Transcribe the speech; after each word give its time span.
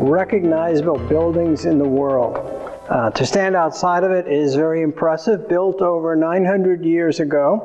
recognizable 0.00 0.98
buildings 0.98 1.64
in 1.64 1.78
the 1.78 1.88
world. 1.88 2.59
Uh, 2.90 3.08
to 3.10 3.24
stand 3.24 3.54
outside 3.54 4.02
of 4.02 4.10
it 4.10 4.26
is 4.26 4.56
very 4.56 4.82
impressive. 4.82 5.48
Built 5.48 5.80
over 5.80 6.16
900 6.16 6.84
years 6.84 7.20
ago, 7.20 7.60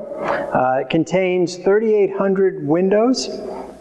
uh, 0.54 0.82
it 0.82 0.90
contains 0.92 1.56
3,800 1.56 2.68
windows. 2.68 3.30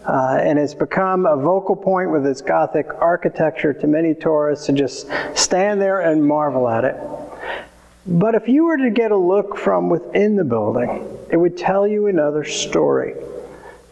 Uh, 0.06 0.38
and 0.42 0.58
it's 0.58 0.72
become 0.72 1.26
a 1.26 1.36
vocal 1.36 1.76
point 1.76 2.10
with 2.10 2.26
its 2.26 2.40
Gothic 2.40 2.88
architecture 2.98 3.74
to 3.74 3.86
many 3.86 4.14
tourists 4.14 4.66
to 4.66 4.72
just 4.72 5.06
stand 5.34 5.82
there 5.82 6.00
and 6.00 6.26
marvel 6.26 6.66
at 6.66 6.84
it. 6.84 6.96
But 8.06 8.34
if 8.34 8.48
you 8.48 8.64
were 8.64 8.78
to 8.78 8.90
get 8.90 9.12
a 9.12 9.16
look 9.16 9.56
from 9.56 9.90
within 9.90 10.36
the 10.36 10.44
building, 10.44 11.06
it 11.30 11.36
would 11.36 11.58
tell 11.58 11.86
you 11.86 12.06
another 12.06 12.44
story. 12.44 13.14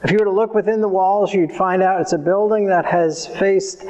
If 0.05 0.11
you 0.11 0.19
were 0.19 0.24
to 0.24 0.33
look 0.33 0.52
within 0.52 0.80
the 0.80 0.88
walls, 0.88 1.33
you'd 1.33 1.52
find 1.52 1.80
out 1.80 2.01
it's 2.01 2.12
a 2.12 2.19
building 2.19 2.66
that 2.66 2.84
has 2.84 3.29
faced 3.29 3.84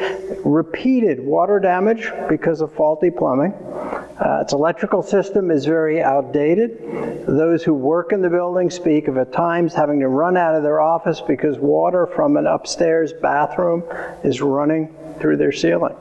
repeated 0.45 1.25
water 1.25 1.59
damage 1.59 2.13
because 2.29 2.61
of 2.61 2.71
faulty 2.75 3.11
plumbing. 3.11 3.53
Uh, 3.53 4.41
its 4.43 4.53
electrical 4.53 5.03
system 5.03 5.51
is 5.51 5.65
very 5.65 6.03
outdated. 6.03 7.27
Those 7.27 7.63
who 7.63 7.73
work 7.73 8.13
in 8.13 8.21
the 8.21 8.29
building 8.29 8.69
speak 8.69 9.09
of 9.09 9.17
at 9.17 9.33
times 9.33 9.73
having 9.73 10.01
to 10.01 10.09
run 10.09 10.37
out 10.37 10.55
of 10.55 10.63
their 10.63 10.83
office 10.83 11.23
because 11.23 11.59
water 11.59 12.07
from 12.07 12.37
an 12.37 12.47
upstairs 12.47 13.15
bathroom 13.15 13.83
is 14.23 14.43
running 14.43 14.95
through 15.19 15.39
their 15.39 15.53
ceiling. 15.53 15.97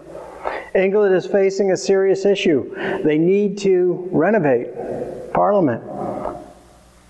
England 0.76 1.16
is 1.16 1.26
facing 1.26 1.72
a 1.72 1.78
serious 1.78 2.26
issue. 2.26 2.74
They 3.04 3.18
need 3.18 3.58
to 3.60 4.10
renovate 4.12 5.34
Parliament 5.34 5.84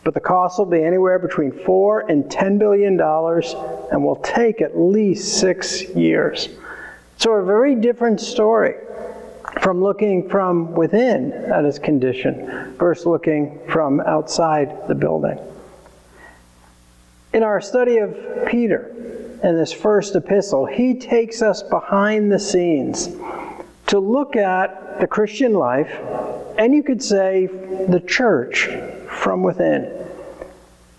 but 0.03 0.13
the 0.13 0.19
cost 0.19 0.57
will 0.57 0.65
be 0.65 0.83
anywhere 0.83 1.19
between 1.19 1.51
four 1.51 2.01
and 2.09 2.29
ten 2.29 2.57
billion 2.57 2.97
dollars 2.97 3.55
and 3.91 4.03
will 4.03 4.15
take 4.17 4.61
at 4.61 4.77
least 4.77 5.39
six 5.39 5.83
years. 5.89 6.49
So, 7.17 7.33
a 7.33 7.45
very 7.45 7.75
different 7.75 8.19
story 8.19 8.75
from 9.61 9.81
looking 9.81 10.27
from 10.27 10.73
within 10.73 11.31
at 11.33 11.65
its 11.65 11.77
condition 11.77 12.73
versus 12.77 13.05
looking 13.05 13.59
from 13.69 13.99
outside 14.01 14.87
the 14.87 14.95
building. 14.95 15.37
In 17.33 17.43
our 17.43 17.61
study 17.61 17.97
of 17.97 18.17
Peter 18.47 18.93
in 19.43 19.55
this 19.55 19.71
first 19.71 20.15
epistle, 20.15 20.65
he 20.65 20.95
takes 20.95 21.41
us 21.41 21.63
behind 21.63 22.31
the 22.31 22.39
scenes 22.39 23.09
to 23.87 23.99
look 23.99 24.35
at 24.35 24.99
the 24.99 25.07
Christian 25.07 25.53
life, 25.53 25.91
and 26.57 26.73
you 26.73 26.83
could 26.83 27.03
say 27.03 27.45
the 27.45 28.03
church 28.07 28.67
from 29.21 29.43
within. 29.43 29.87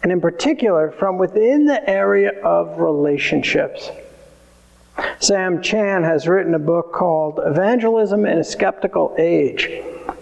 And 0.05 0.13
in 0.13 0.21
particular, 0.21 0.93
from 0.93 1.19
within 1.19 1.67
the 1.67 1.89
area 1.91 2.41
of 2.43 2.79
relationships. 2.79 3.91
Sam 5.19 5.61
Chan 5.61 6.05
has 6.05 6.29
written 6.29 6.55
a 6.55 6.59
book 6.59 6.93
called 6.93 7.41
Evangelism 7.45 8.25
in 8.27 8.39
a 8.39 8.45
Skeptical 8.45 9.15
Age. 9.19 9.69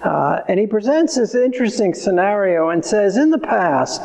Uh, 0.02 0.40
and 0.48 0.58
he 0.58 0.66
presents 0.66 1.16
this 1.16 1.34
interesting 1.34 1.92
scenario 1.92 2.70
and 2.70 2.82
says 2.82 3.18
in 3.18 3.30
the 3.30 3.38
past, 3.38 4.00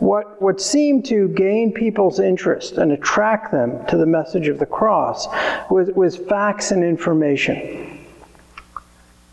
what, 0.00 0.40
what 0.42 0.60
seemed 0.60 1.04
to 1.06 1.28
gain 1.28 1.72
people's 1.72 2.18
interest 2.18 2.78
and 2.78 2.90
attract 2.90 3.52
them 3.52 3.84
to 3.86 3.96
the 3.96 4.06
message 4.06 4.48
of 4.48 4.58
the 4.58 4.66
cross 4.66 5.28
was, 5.70 5.90
was 5.94 6.16
facts 6.16 6.72
and 6.72 6.82
information. 6.82 7.97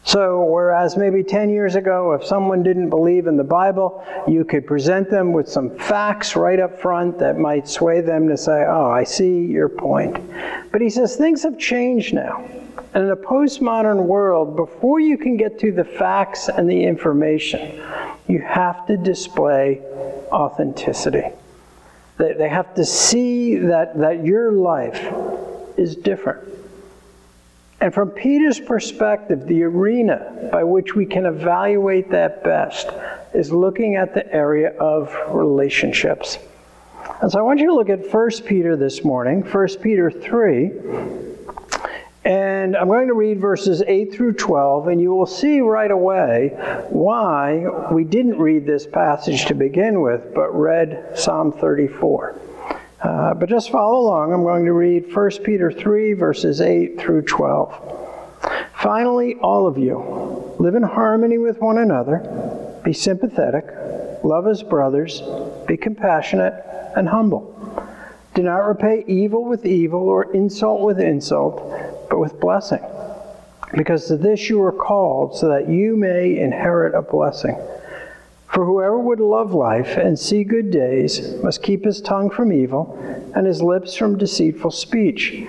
So, 0.05 0.45
whereas 0.45 0.97
maybe 0.97 1.23
10 1.23 1.49
years 1.49 1.73
ago, 1.73 2.13
if 2.13 2.23
someone 2.23 2.61
didn't 2.61 2.91
believe 2.91 3.25
in 3.25 3.37
the 3.37 3.43
Bible, 3.43 4.05
you 4.27 4.45
could 4.45 4.67
present 4.67 5.09
them 5.09 5.33
with 5.33 5.49
some 5.49 5.75
facts 5.77 6.35
right 6.35 6.59
up 6.59 6.79
front 6.79 7.17
that 7.17 7.39
might 7.39 7.67
sway 7.67 8.01
them 8.01 8.27
to 8.27 8.37
say, 8.37 8.65
Oh, 8.67 8.85
I 8.85 9.03
see 9.03 9.45
your 9.45 9.67
point. 9.67 10.15
But 10.71 10.81
he 10.81 10.91
says 10.91 11.15
things 11.15 11.41
have 11.41 11.57
changed 11.57 12.13
now. 12.13 12.47
And 12.93 13.03
in 13.03 13.09
a 13.09 13.15
postmodern 13.15 14.03
world, 14.03 14.55
before 14.55 14.99
you 14.99 15.17
can 15.17 15.37
get 15.37 15.57
to 15.61 15.71
the 15.71 15.83
facts 15.83 16.49
and 16.49 16.69
the 16.69 16.83
information, 16.83 17.81
you 18.27 18.41
have 18.41 18.85
to 18.85 18.97
display 18.97 19.81
authenticity. 20.31 21.29
They, 22.17 22.47
have 22.47 22.75
to 22.75 22.85
see 22.85 23.55
that, 23.55 23.97
that 23.97 24.23
your 24.23 24.51
life 24.51 25.11
is 25.77 25.95
different 25.95 26.47
and 27.81 27.93
from 27.93 28.09
Peter's 28.09 28.59
perspective, 28.59 29.45
the 29.47 29.63
arena 29.63 30.49
by 30.51 30.63
which 30.63 30.95
we 30.95 31.05
can 31.05 31.25
evaluate 31.25 32.09
that 32.11 32.43
best 32.43 32.89
is 33.33 33.51
looking 33.51 33.95
at 33.95 34.13
the 34.13 34.31
area 34.33 34.75
of 34.77 35.15
relationships. 35.29 36.39
And 37.21 37.31
so 37.31 37.39
I 37.39 37.41
want 37.41 37.59
you 37.59 37.67
to 37.67 37.73
look 37.73 37.89
at 37.89 38.11
1 38.11 38.29
Peter 38.45 38.75
this 38.75 39.03
morning, 39.03 39.41
1 39.41 39.67
Peter 39.81 40.09
3. 40.09 40.71
And 42.23 42.75
I'm 42.75 42.87
going 42.87 43.07
to 43.07 43.13
read 43.13 43.39
verses 43.39 43.83
8 43.85 44.11
through 44.11 44.33
12, 44.33 44.87
and 44.87 44.99
you 44.99 45.13
will 45.13 45.27
see 45.27 45.59
right 45.59 45.91
away 45.91 46.49
why 46.89 47.67
we 47.91 48.03
didn't 48.03 48.39
read 48.39 48.65
this 48.65 48.87
passage 48.87 49.45
to 49.45 49.53
begin 49.53 50.01
with, 50.01 50.33
but 50.33 50.49
read 50.49 51.15
Psalm 51.15 51.51
34. 51.51 52.39
Uh, 53.05 53.35
but 53.35 53.47
just 53.47 53.69
follow 53.69 53.99
along. 53.99 54.33
I'm 54.33 54.41
going 54.41 54.65
to 54.65 54.73
read 54.73 55.13
1 55.13 55.31
Peter 55.43 55.71
3, 55.71 56.13
verses 56.13 56.59
8 56.59 56.99
through 56.99 57.21
12. 57.21 58.39
Finally, 58.81 59.35
all 59.35 59.67
of 59.67 59.77
you, 59.77 60.55
live 60.57 60.73
in 60.73 60.81
harmony 60.81 61.37
with 61.37 61.59
one 61.59 61.77
another, 61.77 62.81
be 62.83 62.93
sympathetic, 62.93 63.65
love 64.23 64.47
as 64.47 64.63
brothers, 64.63 65.21
be 65.67 65.77
compassionate 65.77 66.55
and 66.95 67.07
humble. 67.07 67.51
Do 68.33 68.41
not 68.41 68.65
repay 68.65 69.03
evil 69.05 69.45
with 69.45 69.67
evil 69.67 70.01
or 70.01 70.33
insult 70.33 70.81
with 70.81 70.99
insult, 70.99 71.61
but 72.09 72.17
with 72.17 72.39
blessing. 72.39 72.83
Because 73.77 74.07
to 74.07 74.17
this 74.17 74.49
you 74.49 74.59
are 74.63 74.71
called, 74.71 75.37
so 75.37 75.49
that 75.49 75.69
you 75.69 75.95
may 75.95 76.39
inherit 76.39 76.95
a 76.95 77.03
blessing. 77.03 77.55
For 78.55 78.65
whoever 78.65 78.97
would 78.97 79.19
love 79.19 79.53
life 79.53 79.97
and 79.97 80.17
see 80.17 80.45
good 80.45 80.71
days 80.71 81.35
must 81.43 81.61
keep 81.61 81.83
his 81.83 81.99
tongue 81.99 82.29
from 82.29 82.53
evil 82.53 82.97
and 83.35 83.45
his 83.45 83.61
lips 83.61 83.97
from 83.97 84.17
deceitful 84.17 84.71
speech. 84.71 85.45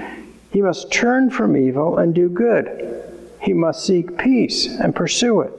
He 0.50 0.60
must 0.60 0.90
turn 0.90 1.30
from 1.30 1.56
evil 1.56 1.98
and 1.98 2.12
do 2.12 2.28
good. 2.28 3.04
He 3.40 3.52
must 3.52 3.86
seek 3.86 4.18
peace 4.18 4.66
and 4.66 4.92
pursue 4.92 5.42
it. 5.42 5.52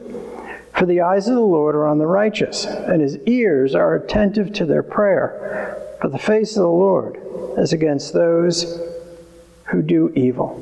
For 0.74 0.86
the 0.86 1.00
eyes 1.00 1.30
of 1.30 1.36
the 1.36 1.40
Lord 1.40 1.74
are 1.76 1.88
on 1.88 2.00
the 2.00 2.06
righteous, 2.06 2.66
and 2.66 3.02
his 3.02 3.18
ears 3.20 3.76
are 3.76 3.96
attentive 3.96 4.52
to 4.56 4.66
their 4.66 4.84
prayer. 4.84 5.82
But 6.02 6.12
the 6.12 6.20
face 6.20 6.58
of 6.58 6.64
the 6.64 6.68
Lord 6.68 7.18
is 7.58 7.72
against 7.72 8.12
those 8.12 8.78
who 9.68 9.82
do 9.82 10.12
evil. 10.16 10.62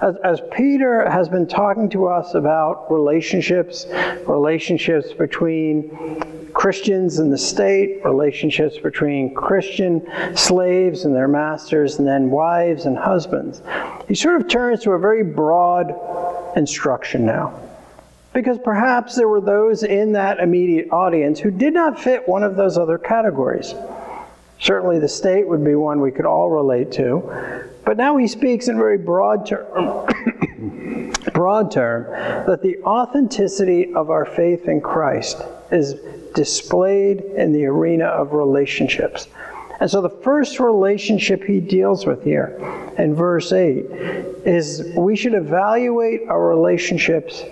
As, 0.00 0.14
as, 0.22 0.40
Peter 0.52 1.08
has 1.10 1.28
been 1.28 1.46
talking 1.46 1.88
to 1.90 2.06
us 2.06 2.34
about 2.34 2.90
relationships, 2.92 3.86
relationships 4.26 5.12
between 5.12 6.50
Christians 6.52 7.18
and 7.18 7.32
the 7.32 7.38
state, 7.38 8.04
relationships 8.04 8.78
between 8.78 9.34
Christian 9.34 10.06
slaves 10.34 11.06
and 11.06 11.14
their 11.14 11.28
masters, 11.28 11.98
and 11.98 12.06
then 12.06 12.30
wives 12.30 12.84
and 12.84 12.96
husbands, 12.96 13.62
he 14.06 14.14
sort 14.14 14.40
of 14.40 14.48
turns 14.48 14.82
to 14.82 14.92
a 14.92 14.98
very 14.98 15.22
broad 15.22 15.94
instruction 16.56 17.24
now. 17.24 17.58
Because 18.34 18.58
perhaps 18.58 19.14
there 19.14 19.28
were 19.28 19.40
those 19.40 19.82
in 19.82 20.12
that 20.12 20.40
immediate 20.40 20.90
audience 20.90 21.40
who 21.40 21.50
did 21.50 21.72
not 21.72 21.98
fit 21.98 22.28
one 22.28 22.42
of 22.42 22.54
those 22.54 22.76
other 22.76 22.98
categories. 22.98 23.74
Certainly, 24.60 24.98
the 24.98 25.08
state 25.08 25.48
would 25.48 25.64
be 25.64 25.74
one 25.74 26.02
we 26.02 26.10
could 26.10 26.26
all 26.26 26.50
relate 26.50 26.92
to. 26.92 27.70
But 27.86 27.96
now 27.96 28.16
he 28.16 28.26
speaks 28.26 28.66
in 28.66 28.76
very 28.76 28.98
broad 28.98 29.46
term, 29.46 29.64
broad 31.32 31.70
term 31.70 32.10
that 32.46 32.60
the 32.60 32.82
authenticity 32.82 33.94
of 33.94 34.10
our 34.10 34.26
faith 34.26 34.66
in 34.66 34.80
Christ 34.80 35.40
is 35.70 35.94
displayed 36.34 37.20
in 37.20 37.52
the 37.52 37.64
arena 37.64 38.06
of 38.06 38.32
relationships. 38.32 39.28
And 39.78 39.88
so 39.88 40.02
the 40.02 40.10
first 40.10 40.58
relationship 40.58 41.44
he 41.44 41.60
deals 41.60 42.06
with 42.06 42.24
here 42.24 42.58
in 42.98 43.14
verse 43.14 43.52
8 43.52 43.84
is 44.44 44.92
we 44.96 45.14
should 45.14 45.34
evaluate 45.34 46.28
our 46.28 46.44
relationships 46.44 47.44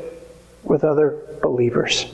with 0.65 0.83
other 0.83 1.23
believers. 1.43 2.13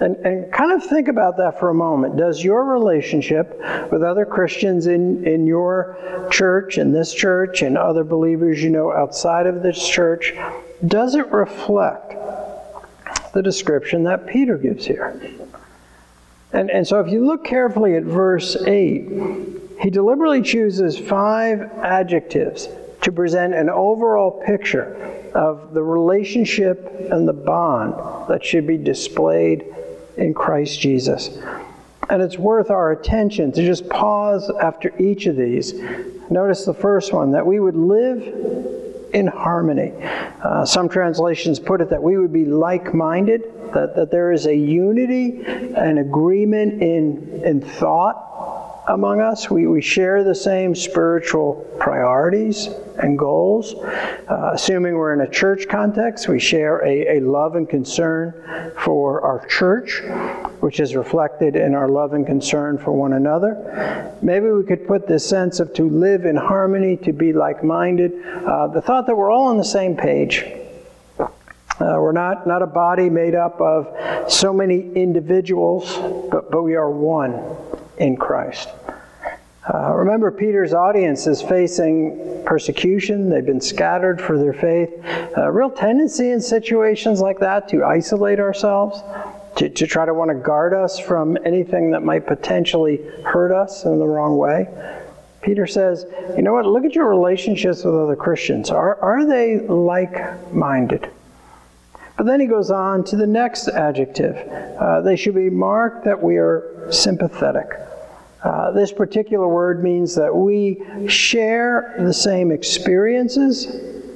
And, 0.00 0.14
and 0.16 0.52
kind 0.52 0.70
of 0.70 0.88
think 0.88 1.08
about 1.08 1.36
that 1.38 1.58
for 1.58 1.70
a 1.70 1.74
moment. 1.74 2.16
Does 2.16 2.42
your 2.42 2.64
relationship 2.64 3.60
with 3.90 4.02
other 4.02 4.24
Christians 4.24 4.86
in, 4.86 5.26
in 5.26 5.44
your 5.44 6.28
church, 6.30 6.78
in 6.78 6.92
this 6.92 7.12
church, 7.12 7.62
and 7.62 7.76
other 7.76 8.04
believers 8.04 8.62
you 8.62 8.70
know 8.70 8.92
outside 8.92 9.46
of 9.46 9.62
this 9.62 9.88
church, 9.88 10.34
does 10.86 11.16
it 11.16 11.26
reflect 11.32 12.14
the 13.34 13.42
description 13.42 14.04
that 14.04 14.26
Peter 14.28 14.56
gives 14.56 14.86
here? 14.86 15.20
And, 16.52 16.70
and 16.70 16.86
so 16.86 17.00
if 17.00 17.10
you 17.10 17.26
look 17.26 17.44
carefully 17.44 17.96
at 17.96 18.04
verse 18.04 18.56
8, 18.56 19.08
he 19.80 19.90
deliberately 19.90 20.42
chooses 20.42 20.96
five 20.96 21.60
adjectives 21.82 22.68
to 23.02 23.12
present 23.12 23.52
an 23.52 23.68
overall 23.68 24.42
picture 24.46 24.94
of 25.34 25.74
the 25.74 25.82
relationship 25.82 27.08
and 27.10 27.28
the 27.28 27.32
bond 27.32 27.94
that 28.28 28.44
should 28.44 28.66
be 28.66 28.76
displayed 28.76 29.74
in 30.18 30.34
Christ 30.34 30.80
Jesus. 30.80 31.38
And 32.10 32.22
it's 32.22 32.38
worth 32.38 32.70
our 32.70 32.92
attention 32.92 33.52
to 33.52 33.64
just 33.64 33.88
pause 33.88 34.50
after 34.62 34.96
each 34.98 35.26
of 35.26 35.36
these. 35.36 35.74
Notice 36.30 36.64
the 36.64 36.74
first 36.74 37.12
one 37.12 37.32
that 37.32 37.46
we 37.46 37.60
would 37.60 37.76
live 37.76 38.22
in 39.12 39.26
harmony. 39.26 39.92
Uh, 40.42 40.64
some 40.64 40.88
translations 40.88 41.58
put 41.58 41.80
it 41.80 41.90
that 41.90 42.02
we 42.02 42.18
would 42.18 42.32
be 42.32 42.44
like 42.44 42.94
minded, 42.94 43.42
that, 43.72 43.94
that 43.96 44.10
there 44.10 44.32
is 44.32 44.46
a 44.46 44.54
unity 44.54 45.42
and 45.46 45.98
agreement 45.98 46.82
in, 46.82 47.42
in 47.44 47.60
thought 47.60 48.28
among 48.88 49.20
us. 49.20 49.50
We, 49.50 49.66
we 49.66 49.82
share 49.82 50.24
the 50.24 50.34
same 50.34 50.74
spiritual 50.74 51.66
priorities 51.78 52.68
and 52.98 53.18
goals. 53.18 53.74
Uh, 53.74 54.50
assuming 54.54 54.94
we're 54.94 55.12
in 55.12 55.20
a 55.20 55.30
church 55.30 55.68
context, 55.68 56.26
we 56.26 56.40
share 56.40 56.84
a, 56.84 57.18
a 57.18 57.20
love 57.20 57.54
and 57.54 57.68
concern 57.68 58.72
for 58.78 59.20
our 59.20 59.46
church, 59.46 60.02
which 60.60 60.80
is 60.80 60.96
reflected 60.96 61.54
in 61.54 61.74
our 61.74 61.88
love 61.88 62.14
and 62.14 62.26
concern 62.26 62.78
for 62.78 62.92
one 62.92 63.12
another. 63.12 64.16
Maybe 64.22 64.50
we 64.50 64.64
could 64.64 64.86
put 64.86 65.06
this 65.06 65.28
sense 65.28 65.60
of 65.60 65.74
to 65.74 65.88
live 65.88 66.24
in 66.24 66.36
harmony, 66.36 66.96
to 66.98 67.12
be 67.12 67.32
like 67.32 67.62
minded, 67.62 68.12
uh, 68.24 68.68
the 68.68 68.80
thought 68.80 69.06
that 69.06 69.16
we're 69.16 69.30
all 69.30 69.48
on 69.48 69.58
the 69.58 69.64
same 69.64 69.96
page. 69.96 70.44
Uh, 71.20 71.94
we're 71.94 72.10
not, 72.10 72.44
not 72.44 72.60
a 72.60 72.66
body 72.66 73.08
made 73.08 73.36
up 73.36 73.60
of 73.60 74.32
so 74.32 74.52
many 74.52 74.92
individuals, 74.94 75.96
but, 76.28 76.50
but 76.50 76.62
we 76.62 76.74
are 76.74 76.90
one 76.90 77.67
in 77.98 78.16
Christ. 78.16 78.68
Uh, 79.72 79.92
remember, 79.94 80.30
Peter's 80.30 80.72
audience 80.72 81.26
is 81.26 81.42
facing 81.42 82.42
persecution. 82.46 83.28
They've 83.28 83.44
been 83.44 83.60
scattered 83.60 84.20
for 84.20 84.38
their 84.38 84.54
faith. 84.54 84.90
A 85.36 85.52
real 85.52 85.70
tendency 85.70 86.30
in 86.30 86.40
situations 86.40 87.20
like 87.20 87.38
that 87.40 87.68
to 87.68 87.84
isolate 87.84 88.40
ourselves, 88.40 89.02
to, 89.56 89.68
to 89.68 89.86
try 89.86 90.06
to 90.06 90.14
want 90.14 90.30
to 90.30 90.36
guard 90.36 90.72
us 90.72 90.98
from 90.98 91.36
anything 91.44 91.90
that 91.90 92.02
might 92.02 92.26
potentially 92.26 92.96
hurt 93.24 93.52
us 93.52 93.84
in 93.84 93.98
the 93.98 94.06
wrong 94.06 94.38
way. 94.38 94.68
Peter 95.42 95.66
says, 95.66 96.06
You 96.34 96.42
know 96.42 96.54
what? 96.54 96.64
Look 96.64 96.84
at 96.84 96.94
your 96.94 97.06
relationships 97.06 97.84
with 97.84 97.94
other 97.94 98.16
Christians. 98.16 98.70
Are, 98.70 98.98
are 99.00 99.26
they 99.26 99.60
like 99.60 100.52
minded? 100.52 101.10
But 102.16 102.26
then 102.26 102.40
he 102.40 102.46
goes 102.46 102.70
on 102.70 103.04
to 103.04 103.16
the 103.16 103.26
next 103.26 103.68
adjective. 103.68 104.36
Uh, 104.80 105.02
they 105.02 105.14
should 105.14 105.34
be 105.34 105.50
marked 105.50 106.04
that 106.04 106.20
we 106.20 106.36
are 106.36 106.88
sympathetic. 106.90 107.68
Uh, 108.42 108.70
this 108.70 108.92
particular 108.92 109.48
word 109.48 109.82
means 109.82 110.14
that 110.14 110.34
we 110.34 110.80
share 111.08 111.94
the 111.98 112.12
same 112.12 112.52
experiences, 112.52 113.66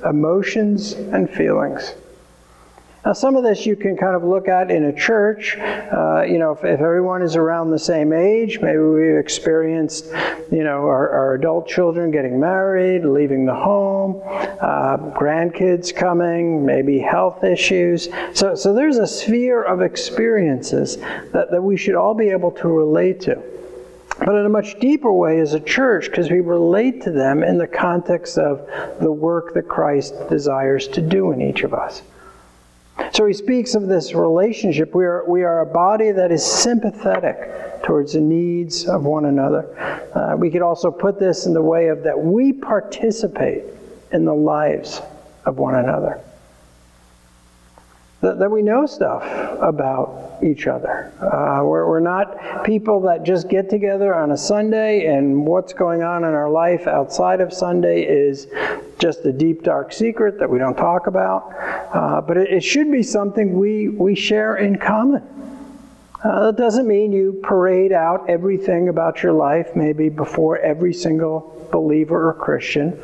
emotions, 0.05 0.93
and 0.93 1.29
feelings. 1.29 1.95
Now, 3.05 3.15
some 3.15 3.35
of 3.35 3.43
this 3.43 3.67
you 3.67 3.75
can 3.75 3.97
kind 3.97 4.15
of 4.15 4.23
look 4.23 4.47
at 4.47 4.71
in 4.71 4.85
a 4.85 4.93
church. 4.93 5.57
Uh, 5.59 6.23
you 6.23 6.39
know, 6.39 6.53
if, 6.53 6.63
if, 6.63 6.79
everyone 6.81 7.21
is 7.21 7.35
around 7.35 7.73
the 7.73 7.79
same 7.79 8.13
age, 8.13 8.61
maybe 8.61 8.79
we've 8.79 9.17
experienced, 9.17 10.07
you 10.53 10.63
know, 10.63 10.87
our, 10.87 11.11
our 11.11 11.35
adult 11.35 11.67
children 11.67 12.13
getting 12.13 12.39
married, 12.39 13.05
leaving 13.05 13.45
the 13.45 13.55
home, 13.55 14.23
uh, 14.25 14.99
grandkids 15.19 15.93
coming, 15.93 16.65
maybe 16.65 17.01
health 17.01 17.43
issues. 17.43 18.09
So, 18.35 18.55
so 18.55 18.73
there's 18.73 18.99
a 18.99 19.07
sphere 19.07 19.65
of 19.65 19.83
experiences 19.83 20.99
that, 21.33 21.51
that 21.51 21.61
we 21.61 21.77
should 21.77 21.97
all 21.97 22.15
be 22.15 22.29
able 22.29 22.53
to 22.53 22.69
relate 22.69 23.21
to 23.23 23.43
but 24.25 24.37
in 24.37 24.47
a 24.47 24.49
much 24.49 24.79
deeper 24.79 25.13
way 25.13 25.41
as 25.41 25.55
a 25.55 25.61
church 25.61 26.07
because 26.07 26.31
we 26.31 26.41
relate 26.41 27.03
to 27.03 27.11
them 27.11 27.43
in 27.43 27.59
the 27.59 27.67
context 27.67 28.39
of 28.39 28.67
the 29.01 29.11
work 29.11 29.55
that 29.55 29.69
Christ 29.69 30.15
desires 30.29 30.87
to 30.89 31.01
do 31.01 31.33
in 31.33 31.43
each 31.43 31.63
of 31.63 31.75
us. 31.75 32.03
So 33.13 33.27
he 33.27 33.33
speaks 33.33 33.75
of 33.75 33.89
this 33.89 34.15
relationship. 34.15 34.95
We 34.95 35.05
are, 35.05 35.25
we 35.29 35.43
are 35.43 35.61
a 35.61 35.67
body 35.67 36.13
that 36.13 36.31
is 36.31 36.45
sympathetic 36.45 37.83
towards 37.83 38.13
the 38.13 38.21
needs 38.21 38.87
of 38.87 39.05
one 39.05 39.25
another. 39.25 39.67
Uh, 40.15 40.37
we 40.37 40.51
could 40.51 40.63
also 40.63 40.91
put 40.91 41.19
this 41.19 41.47
in 41.47 41.55
the 41.55 41.63
way 41.63 41.89
of 41.89 42.05
that 42.05 42.19
we 42.19 42.53
participate 42.53 43.65
in 44.13 44.25
the 44.25 44.35
lives 44.35 45.01
of 45.47 45.59
one 45.59 45.75
another 45.75 46.23
that, 48.23 48.39
that 48.39 48.51
we 48.51 48.63
know 48.63 48.87
stuff 48.87 49.23
about 49.61 50.39
each 50.43 50.69
other. 50.69 51.13
Uh, 51.21 51.65
we're, 51.65 51.89
we're 51.89 52.01
not 52.01 52.65
people 52.65 53.01
that 53.01 53.25
just 53.25 53.49
get 53.49 53.69
together 53.69 54.15
on 54.15 54.31
a 54.31 54.37
Sunday 54.37 55.07
and 55.07 55.45
what's 55.45 55.73
going 55.73 56.03
on 56.03 56.25
in 56.25 56.33
our 56.33 56.49
life 56.49 56.87
outside 56.87 57.41
of 57.41 57.53
Sunday 57.53 58.03
is 58.03 58.47
just 58.99 59.25
a 59.25 59.33
deep, 59.33 59.65
dark 59.65 59.93
secret 59.93 60.39
that 60.39 60.49
we 60.49 60.59
don't 60.59 60.77
talk 60.77 61.09
about. 61.09 61.53
Uh, 61.93 62.21
but 62.21 62.37
it, 62.37 62.51
it 62.51 62.61
should 62.63 62.91
be 62.91 63.03
something 63.03 63.59
we, 63.59 63.89
we 63.89 64.15
share 64.15 64.57
in 64.57 64.79
common. 64.79 65.23
Uh, 66.23 66.47
that 66.47 66.57
doesn't 66.57 66.87
mean 66.87 67.11
you 67.11 67.41
parade 67.43 67.91
out 67.91 68.31
everything 68.31 68.89
about 68.89 69.25
your 69.25 69.33
life, 69.33 69.75
maybe 69.75 70.09
before 70.09 70.59
every 70.59 70.95
single 70.95 71.69
believer 71.73 72.29
or 72.29 72.35
Christian. 72.35 72.97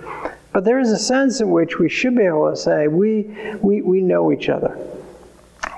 But 0.53 0.64
there 0.64 0.79
is 0.79 0.93
a 0.93 0.99
sense 0.99 1.41
in 1.41 1.50
which 1.50 1.81
we 1.81 1.88
should 1.88 2.14
be 2.14 2.23
able 2.23 2.49
to 2.50 2.56
say, 2.56 2.87
we, 2.87 3.25
we, 3.61 3.82
we 3.82 4.00
know 4.00 4.31
each 4.31 4.49
other. 4.49 4.79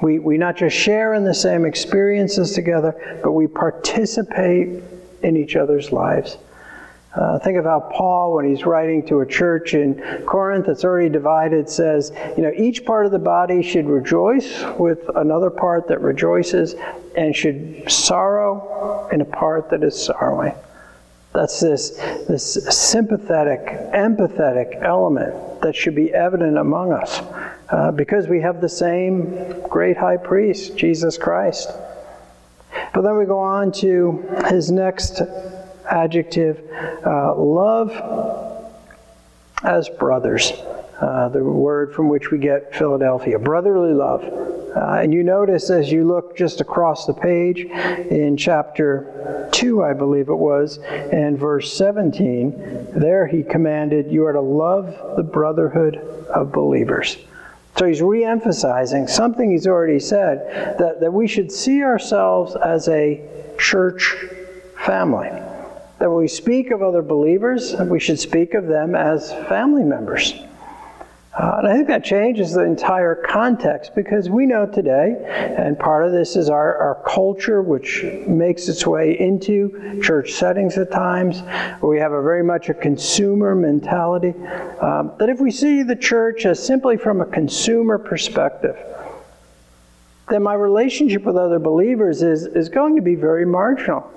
We, 0.02 0.18
we 0.18 0.38
not 0.38 0.56
just 0.56 0.76
share 0.76 1.14
in 1.14 1.24
the 1.24 1.34
same 1.34 1.64
experiences 1.64 2.52
together, 2.52 3.20
but 3.22 3.32
we 3.32 3.46
participate 3.46 4.82
in 5.22 5.36
each 5.36 5.56
other's 5.56 5.92
lives. 5.92 6.38
Uh, 7.14 7.40
think 7.40 7.58
of 7.58 7.64
how 7.64 7.80
Paul, 7.92 8.36
when 8.36 8.48
he's 8.48 8.64
writing 8.64 9.04
to 9.08 9.20
a 9.20 9.26
church 9.26 9.74
in 9.74 10.00
Corinth 10.26 10.66
that's 10.66 10.84
already 10.84 11.08
divided, 11.08 11.68
says, 11.68 12.12
you 12.36 12.42
know, 12.42 12.52
each 12.56 12.84
part 12.84 13.04
of 13.04 13.10
the 13.10 13.18
body 13.18 13.62
should 13.62 13.86
rejoice 13.86 14.62
with 14.78 15.00
another 15.16 15.50
part 15.50 15.88
that 15.88 16.00
rejoices 16.00 16.76
and 17.16 17.34
should 17.34 17.90
sorrow 17.90 19.08
in 19.10 19.20
a 19.20 19.24
part 19.24 19.70
that 19.70 19.82
is 19.82 20.00
sorrowing. 20.00 20.54
That's 21.32 21.60
this, 21.60 21.90
this 22.28 22.54
sympathetic, 22.70 23.64
empathetic 23.92 24.82
element 24.82 25.60
that 25.62 25.76
should 25.76 25.94
be 25.94 26.12
evident 26.12 26.58
among 26.58 26.92
us 26.92 27.20
uh, 27.68 27.92
because 27.92 28.26
we 28.26 28.40
have 28.40 28.60
the 28.60 28.68
same 28.68 29.60
great 29.68 29.96
high 29.96 30.16
priest, 30.16 30.76
Jesus 30.76 31.16
Christ. 31.16 31.70
But 32.92 33.02
then 33.02 33.16
we 33.16 33.26
go 33.26 33.38
on 33.38 33.70
to 33.72 34.24
his 34.48 34.72
next 34.72 35.22
adjective 35.88 36.68
uh, 37.06 37.34
love 37.36 37.92
as 39.62 39.88
brothers. 39.88 40.52
Uh, 41.00 41.30
the 41.30 41.42
word 41.42 41.94
from 41.94 42.08
which 42.08 42.30
we 42.30 42.38
get 42.38 42.74
Philadelphia, 42.74 43.38
brotherly 43.38 43.94
love. 43.94 44.22
Uh, 44.74 45.00
and 45.02 45.12
you 45.12 45.22
notice 45.24 45.68
as 45.70 45.90
you 45.90 46.06
look 46.06 46.36
just 46.36 46.60
across 46.60 47.06
the 47.06 47.12
page 47.12 47.60
in 47.64 48.36
chapter 48.36 49.48
2, 49.52 49.82
I 49.82 49.92
believe 49.92 50.28
it 50.28 50.34
was, 50.34 50.78
and 50.78 51.38
verse 51.38 51.72
17, 51.72 52.88
there 52.94 53.26
he 53.26 53.42
commanded, 53.42 54.10
You 54.12 54.26
are 54.26 54.32
to 54.32 54.40
love 54.40 55.16
the 55.16 55.22
brotherhood 55.22 55.96
of 56.32 56.52
believers. 56.52 57.16
So 57.76 57.86
he's 57.86 58.02
re 58.02 58.24
emphasizing 58.24 59.06
something 59.06 59.50
he's 59.50 59.66
already 59.66 60.00
said 60.00 60.76
that, 60.78 61.00
that 61.00 61.12
we 61.12 61.26
should 61.26 61.50
see 61.50 61.82
ourselves 61.82 62.54
as 62.56 62.88
a 62.88 63.20
church 63.58 64.14
family. 64.84 65.30
That 65.98 66.10
when 66.10 66.18
we 66.18 66.28
speak 66.28 66.70
of 66.70 66.82
other 66.82 67.02
believers, 67.02 67.74
we 67.74 68.00
should 68.00 68.18
speak 68.18 68.54
of 68.54 68.66
them 68.66 68.94
as 68.94 69.32
family 69.48 69.84
members. 69.84 70.34
Uh, 71.40 71.56
and 71.56 71.68
I 71.68 71.74
think 71.74 71.88
that 71.88 72.04
changes 72.04 72.52
the 72.52 72.64
entire 72.64 73.14
context 73.14 73.94
because 73.94 74.28
we 74.28 74.44
know 74.44 74.66
today, 74.66 75.16
and 75.56 75.78
part 75.78 76.04
of 76.04 76.12
this 76.12 76.36
is 76.36 76.50
our, 76.50 76.76
our 76.76 77.02
culture, 77.06 77.62
which 77.62 78.04
makes 78.26 78.68
its 78.68 78.86
way 78.86 79.18
into 79.18 80.02
church 80.02 80.32
settings 80.32 80.76
at 80.76 80.90
times, 80.90 81.40
we 81.82 81.98
have 81.98 82.12
a 82.12 82.20
very 82.20 82.44
much 82.44 82.68
a 82.68 82.74
consumer 82.74 83.54
mentality, 83.54 84.34
um, 84.82 85.12
that 85.18 85.30
if 85.30 85.40
we 85.40 85.50
see 85.50 85.82
the 85.82 85.96
church 85.96 86.44
as 86.44 86.62
simply 86.62 86.98
from 86.98 87.22
a 87.22 87.26
consumer 87.26 87.96
perspective, 87.96 88.76
then 90.28 90.42
my 90.42 90.52
relationship 90.52 91.22
with 91.22 91.38
other 91.38 91.58
believers 91.58 92.22
is, 92.22 92.44
is 92.44 92.68
going 92.68 92.96
to 92.96 93.02
be 93.02 93.14
very 93.14 93.46
marginal. 93.46 94.12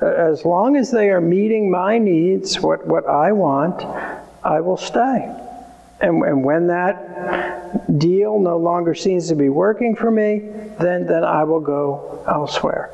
As 0.00 0.44
long 0.44 0.74
as 0.74 0.90
they 0.90 1.10
are 1.10 1.20
meeting 1.20 1.70
my 1.70 1.98
needs, 1.98 2.58
what, 2.58 2.84
what 2.84 3.06
I 3.06 3.30
want, 3.30 3.84
I 4.42 4.60
will 4.60 4.76
stay. 4.76 5.42
And, 6.00 6.22
and 6.24 6.44
when 6.44 6.66
that 6.68 7.98
deal 7.98 8.38
no 8.38 8.56
longer 8.58 8.94
seems 8.94 9.28
to 9.28 9.34
be 9.34 9.48
working 9.48 9.94
for 9.94 10.10
me, 10.10 10.38
then, 10.78 11.06
then 11.06 11.24
I 11.24 11.44
will 11.44 11.60
go 11.60 12.24
elsewhere. 12.28 12.90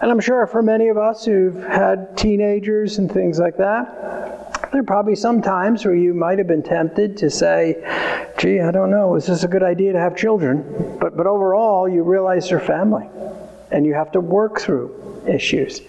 And 0.00 0.10
I'm 0.10 0.20
sure 0.20 0.46
for 0.46 0.62
many 0.62 0.88
of 0.88 0.98
us 0.98 1.24
who've 1.24 1.62
had 1.64 2.16
teenagers 2.18 2.98
and 2.98 3.10
things 3.10 3.38
like 3.38 3.56
that, 3.56 4.70
there 4.72 4.80
are 4.80 4.84
probably 4.84 5.16
some 5.16 5.40
times 5.40 5.84
where 5.84 5.94
you 5.94 6.12
might 6.12 6.38
have 6.38 6.46
been 6.46 6.62
tempted 6.62 7.16
to 7.18 7.30
say, 7.30 7.76
gee, 8.38 8.60
I 8.60 8.70
don't 8.70 8.90
know, 8.90 9.14
is 9.14 9.26
this 9.26 9.42
a 9.44 9.48
good 9.48 9.62
idea 9.62 9.92
to 9.92 9.98
have 9.98 10.16
children? 10.16 10.98
But, 11.00 11.16
but 11.16 11.26
overall, 11.26 11.88
you 11.88 12.02
realize 12.02 12.50
they're 12.50 12.60
family 12.60 13.08
and 13.70 13.86
you 13.86 13.94
have 13.94 14.12
to 14.12 14.20
work 14.20 14.60
through 14.60 15.22
issues. 15.26 15.80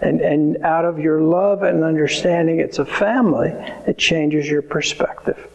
And, 0.00 0.20
and 0.20 0.58
out 0.58 0.84
of 0.84 1.00
your 1.00 1.20
love 1.20 1.64
and 1.64 1.82
understanding 1.82 2.60
it's 2.60 2.78
a 2.78 2.84
family, 2.84 3.50
it 3.86 3.98
changes 3.98 4.48
your 4.48 4.62
perspective. 4.62 5.48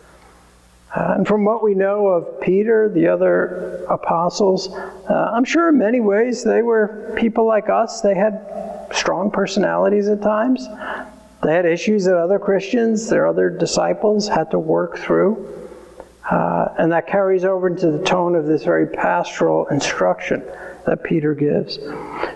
Uh, 0.95 1.15
and 1.17 1.27
from 1.27 1.43
what 1.43 1.63
we 1.63 1.73
know 1.73 2.07
of 2.07 2.39
Peter, 2.41 2.87
the 2.87 3.07
other 3.07 3.83
apostles, 3.89 4.71
uh, 4.73 5.31
I'm 5.33 5.43
sure 5.43 5.69
in 5.69 5.77
many 5.77 6.01
ways 6.01 6.43
they 6.43 6.61
were 6.61 7.13
people 7.17 7.47
like 7.47 7.69
us. 7.69 8.01
They 8.01 8.13
had 8.13 8.87
strong 8.91 9.31
personalities 9.31 10.07
at 10.07 10.21
times. 10.21 10.67
They 11.41 11.53
had 11.53 11.65
issues 11.65 12.05
that 12.05 12.15
other 12.15 12.37
Christians, 12.37 13.09
their 13.09 13.25
other 13.27 13.49
disciples, 13.49 14.27
had 14.27 14.51
to 14.51 14.59
work 14.59 14.97
through. 14.97 15.62
Uh, 16.29 16.73
and 16.77 16.91
that 16.91 17.05
carries 17.07 17.43
over 17.43 17.67
into 17.67 17.91
the 17.91 18.03
tone 18.03 18.35
of 18.35 18.45
this 18.45 18.63
very 18.63 18.87
pastoral 18.87 19.67
instruction 19.67 20.41
that 20.85 21.03
Peter 21.03 21.33
gives. 21.33 21.79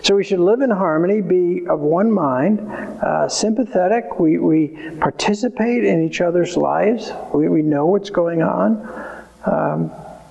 So 0.02 0.14
we 0.14 0.24
should 0.24 0.40
live 0.40 0.60
in 0.60 0.70
harmony, 0.70 1.20
be 1.20 1.66
of 1.66 1.80
one 1.80 2.10
mind, 2.10 2.60
uh, 2.60 3.28
sympathetic. 3.28 4.18
We, 4.18 4.38
we 4.38 4.68
participate 5.00 5.84
in 5.84 6.04
each 6.04 6.20
other's 6.20 6.56
lives, 6.56 7.12
we, 7.32 7.48
we 7.48 7.62
know 7.62 7.86
what's 7.86 8.10
going 8.10 8.42
on. 8.42 9.26
Um, 9.44 9.90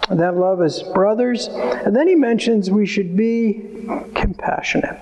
that 0.09 0.37
love 0.37 0.61
as 0.61 0.83
brothers. 0.83 1.47
And 1.47 1.95
then 1.95 2.07
he 2.07 2.15
mentions 2.15 2.71
we 2.71 2.85
should 2.85 3.17
be 3.17 3.65
compassionate. 4.15 4.99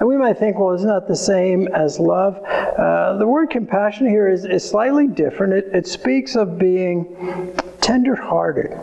And 0.00 0.08
we 0.08 0.16
might 0.16 0.38
think, 0.38 0.58
well, 0.58 0.72
isn't 0.72 0.88
that 0.88 1.06
the 1.06 1.16
same 1.16 1.68
as 1.68 2.00
love? 2.00 2.42
Uh, 2.44 3.16
the 3.16 3.26
word 3.26 3.50
compassion 3.50 4.08
here 4.08 4.28
is, 4.28 4.44
is 4.44 4.68
slightly 4.68 5.06
different. 5.06 5.52
It, 5.52 5.66
it 5.72 5.86
speaks 5.86 6.34
of 6.34 6.58
being 6.58 7.54
tender-hearted. 7.80 8.76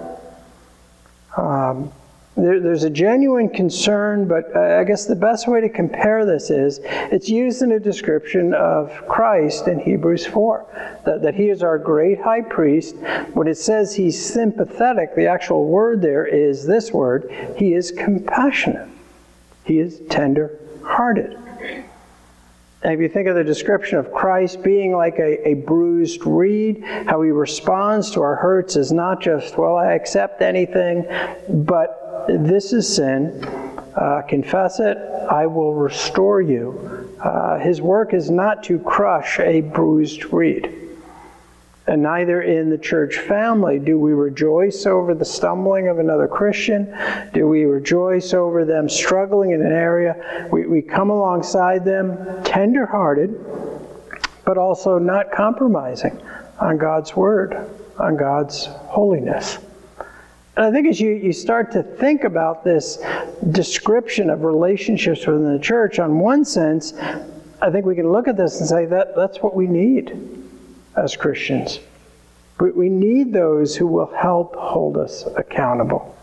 Um, 1.35 1.91
there, 2.37 2.61
there's 2.61 2.85
a 2.85 2.89
genuine 2.89 3.49
concern, 3.49 4.25
but 4.25 4.55
uh, 4.55 4.79
I 4.79 4.85
guess 4.85 5.05
the 5.05 5.17
best 5.17 5.49
way 5.49 5.59
to 5.59 5.67
compare 5.67 6.25
this 6.25 6.49
is 6.49 6.79
it's 6.83 7.27
used 7.27 7.61
in 7.61 7.73
a 7.73 7.79
description 7.79 8.53
of 8.53 8.89
Christ 9.09 9.67
in 9.67 9.79
Hebrews 9.79 10.25
4, 10.27 11.01
that, 11.05 11.21
that 11.23 11.35
he 11.35 11.49
is 11.49 11.61
our 11.61 11.77
great 11.77 12.21
high 12.21 12.41
priest. 12.41 12.95
When 13.33 13.49
it 13.49 13.57
says 13.57 13.93
he's 13.93 14.23
sympathetic, 14.23 15.13
the 15.13 15.27
actual 15.27 15.67
word 15.67 16.01
there 16.01 16.25
is 16.25 16.65
this 16.65 16.93
word 16.93 17.29
he 17.57 17.73
is 17.73 17.91
compassionate, 17.91 18.87
he 19.65 19.79
is 19.79 20.01
tender 20.09 20.60
hearted. 20.83 21.37
And 22.83 22.93
if 22.93 22.99
you 22.99 23.09
think 23.09 23.27
of 23.27 23.35
the 23.35 23.43
description 23.43 23.99
of 23.99 24.11
Christ 24.11 24.63
being 24.63 24.93
like 24.93 25.19
a, 25.19 25.49
a 25.49 25.53
bruised 25.53 26.25
reed, 26.25 26.83
how 26.83 27.21
he 27.21 27.29
responds 27.29 28.09
to 28.11 28.21
our 28.21 28.35
hurts 28.35 28.75
is 28.75 28.91
not 28.91 29.21
just, 29.21 29.55
well, 29.57 29.75
I 29.75 29.93
accept 29.93 30.41
anything, 30.41 31.05
but 31.47 32.25
this 32.27 32.73
is 32.73 32.93
sin. 32.95 33.43
Uh, 33.95 34.21
confess 34.27 34.79
it, 34.79 34.97
I 35.29 35.45
will 35.45 35.73
restore 35.73 36.41
you. 36.41 37.15
Uh, 37.23 37.59
his 37.59 37.81
work 37.81 38.13
is 38.13 38.31
not 38.31 38.63
to 38.63 38.79
crush 38.79 39.39
a 39.39 39.61
bruised 39.61 40.33
reed. 40.33 40.90
And 41.91 42.03
neither 42.03 42.41
in 42.41 42.69
the 42.69 42.77
church 42.77 43.17
family 43.17 43.77
do 43.77 43.99
we 43.99 44.13
rejoice 44.13 44.85
over 44.85 45.13
the 45.13 45.25
stumbling 45.25 45.89
of 45.89 45.99
another 45.99 46.25
Christian, 46.25 46.97
do 47.33 47.49
we 47.49 47.65
rejoice 47.65 48.33
over 48.33 48.63
them 48.63 48.87
struggling 48.87 49.51
in 49.51 49.61
an 49.61 49.73
area. 49.73 50.47
We, 50.53 50.67
we 50.67 50.81
come 50.81 51.09
alongside 51.09 51.83
them 51.83 52.45
tenderhearted, 52.45 53.37
but 54.45 54.57
also 54.57 54.99
not 54.99 55.33
compromising 55.33 56.17
on 56.61 56.77
God's 56.77 57.13
word, 57.13 57.69
on 57.99 58.15
God's 58.15 58.67
holiness. 58.67 59.57
And 60.55 60.65
I 60.67 60.71
think 60.71 60.87
as 60.87 60.97
you, 60.97 61.11
you 61.11 61.33
start 61.33 61.73
to 61.73 61.83
think 61.83 62.23
about 62.23 62.63
this 62.63 63.03
description 63.51 64.29
of 64.29 64.45
relationships 64.45 65.27
within 65.27 65.51
the 65.51 65.61
church, 65.61 65.99
on 65.99 66.19
one 66.19 66.45
sense, 66.45 66.93
I 67.61 67.69
think 67.69 67.85
we 67.85 67.95
can 67.95 68.13
look 68.13 68.29
at 68.29 68.37
this 68.37 68.61
and 68.61 68.69
say 68.69 68.85
that 68.85 69.13
that's 69.13 69.39
what 69.39 69.53
we 69.53 69.67
need 69.67 70.40
as 70.95 71.15
Christians. 71.15 71.79
We, 72.59 72.71
we 72.71 72.89
need 72.89 73.33
those 73.33 73.75
who 73.75 73.87
will 73.87 74.13
help 74.13 74.55
hold 74.55 74.97
us 74.97 75.25
accountable. 75.35 76.15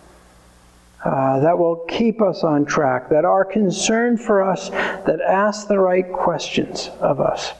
Uh, 1.04 1.40
that 1.40 1.56
will 1.56 1.76
keep 1.88 2.20
us 2.20 2.42
on 2.42 2.64
track, 2.64 3.08
that 3.08 3.24
are 3.24 3.44
concerned 3.44 4.20
for 4.20 4.42
us, 4.42 4.68
that 4.70 5.20
ask 5.20 5.68
the 5.68 5.78
right 5.78 6.12
questions 6.12 6.90
of 7.00 7.20
us. 7.20 7.52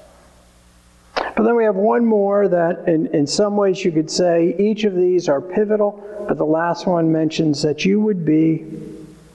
But 1.15 1.45
then 1.45 1.55
we 1.55 1.65
have 1.65 1.77
one 1.77 2.05
more 2.05 2.49
that, 2.49 2.89
in, 2.89 3.07
in 3.15 3.27
some 3.27 3.57
ways, 3.57 3.85
you 3.85 3.93
could 3.93 4.11
say 4.11 4.57
each 4.59 4.85
of 4.85 4.95
these 4.95 5.29
are 5.29 5.41
pivotal, 5.41 6.27
but 6.29 6.37
the 6.37 6.45
last 6.45 6.87
one 6.87 7.13
mentions 7.13 7.63
that 7.63 7.85
you 7.85 8.01
would 8.01 8.25
be 8.25 8.67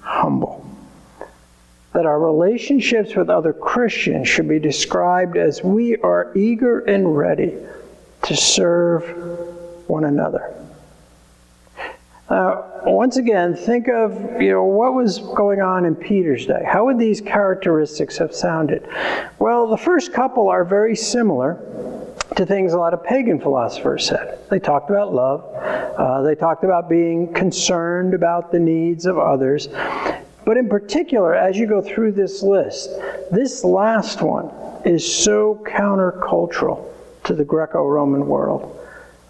humble. 0.02 0.63
That 1.94 2.06
our 2.06 2.20
relationships 2.20 3.16
with 3.16 3.30
other 3.30 3.54
Christians 3.54 4.28
should 4.28 4.48
be 4.48 4.60
described 4.60 5.38
as 5.38 5.64
we 5.64 5.98
are 5.98 6.32
eager 6.36 6.80
and 6.80 7.16
ready 7.16 7.56
to 8.24 8.36
serve 8.36 9.04
one 9.88 10.06
another. 10.06 10.54
Uh, 12.30 12.82
once 12.86 13.18
again, 13.18 13.56
think 13.56 13.90
of 13.90 14.42
you 14.42 14.52
know 14.52 14.64
what 14.64 14.94
was 14.94 15.20
going 15.20 15.62
on 15.62 15.86
in 15.86 15.96
Peter's 15.96 16.46
day. 16.46 16.64
How 16.66 16.86
would 16.86 16.98
these 16.98 17.22
characteristics 17.22 18.18
have 18.18 18.34
sounded? 18.34 18.88
Well, 19.40 19.68
the 19.68 19.78
first 19.78 20.14
couple 20.14 20.50
are 20.50 20.66
very 20.66 20.96
similar 20.96 21.60
to 22.36 22.46
things 22.46 22.74
a 22.74 22.78
lot 22.78 22.94
of 22.94 23.04
pagan 23.04 23.40
philosophers 23.40 24.08
said. 24.08 24.40
They 24.50 24.60
talked 24.60 24.90
about 24.90 25.14
love. 25.14 25.44
Uh, 25.54 26.22
they 26.24 26.36
talked 26.36 26.64
about 26.64 26.90
being 26.90 27.32
concerned 27.34 28.14
about 28.14 28.52
the 28.52 28.60
needs 28.60 29.06
of 29.06 29.18
others. 29.18 29.68
But 30.46 30.58
in 30.58 30.68
particular, 30.68 31.34
as 31.34 31.58
you 31.58 31.68
go 31.68 31.82
through 31.82 32.14
this 32.14 32.44
list, 32.44 32.90
this 33.32 33.64
last 33.64 34.22
one 34.22 34.52
is 34.86 35.24
so 35.24 35.64
countercultural 35.66 36.90
to 37.24 37.34
the 37.34 37.46
Greco 37.46 37.88
Roman 37.88 38.28
world. 38.28 38.80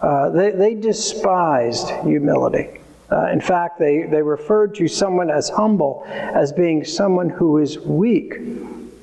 Uh, 0.00 0.30
they, 0.30 0.50
they, 0.50 0.74
despised 0.74 1.88
humility. 2.02 2.80
Uh, 3.10 3.28
in 3.30 3.40
fact, 3.40 3.78
they, 3.78 4.02
they 4.02 4.20
referred 4.20 4.74
to 4.74 4.88
someone 4.88 5.30
as 5.30 5.48
humble 5.48 6.04
as 6.08 6.52
being 6.52 6.84
someone 6.84 7.30
who 7.30 7.58
is 7.58 7.78
weak 7.78 8.34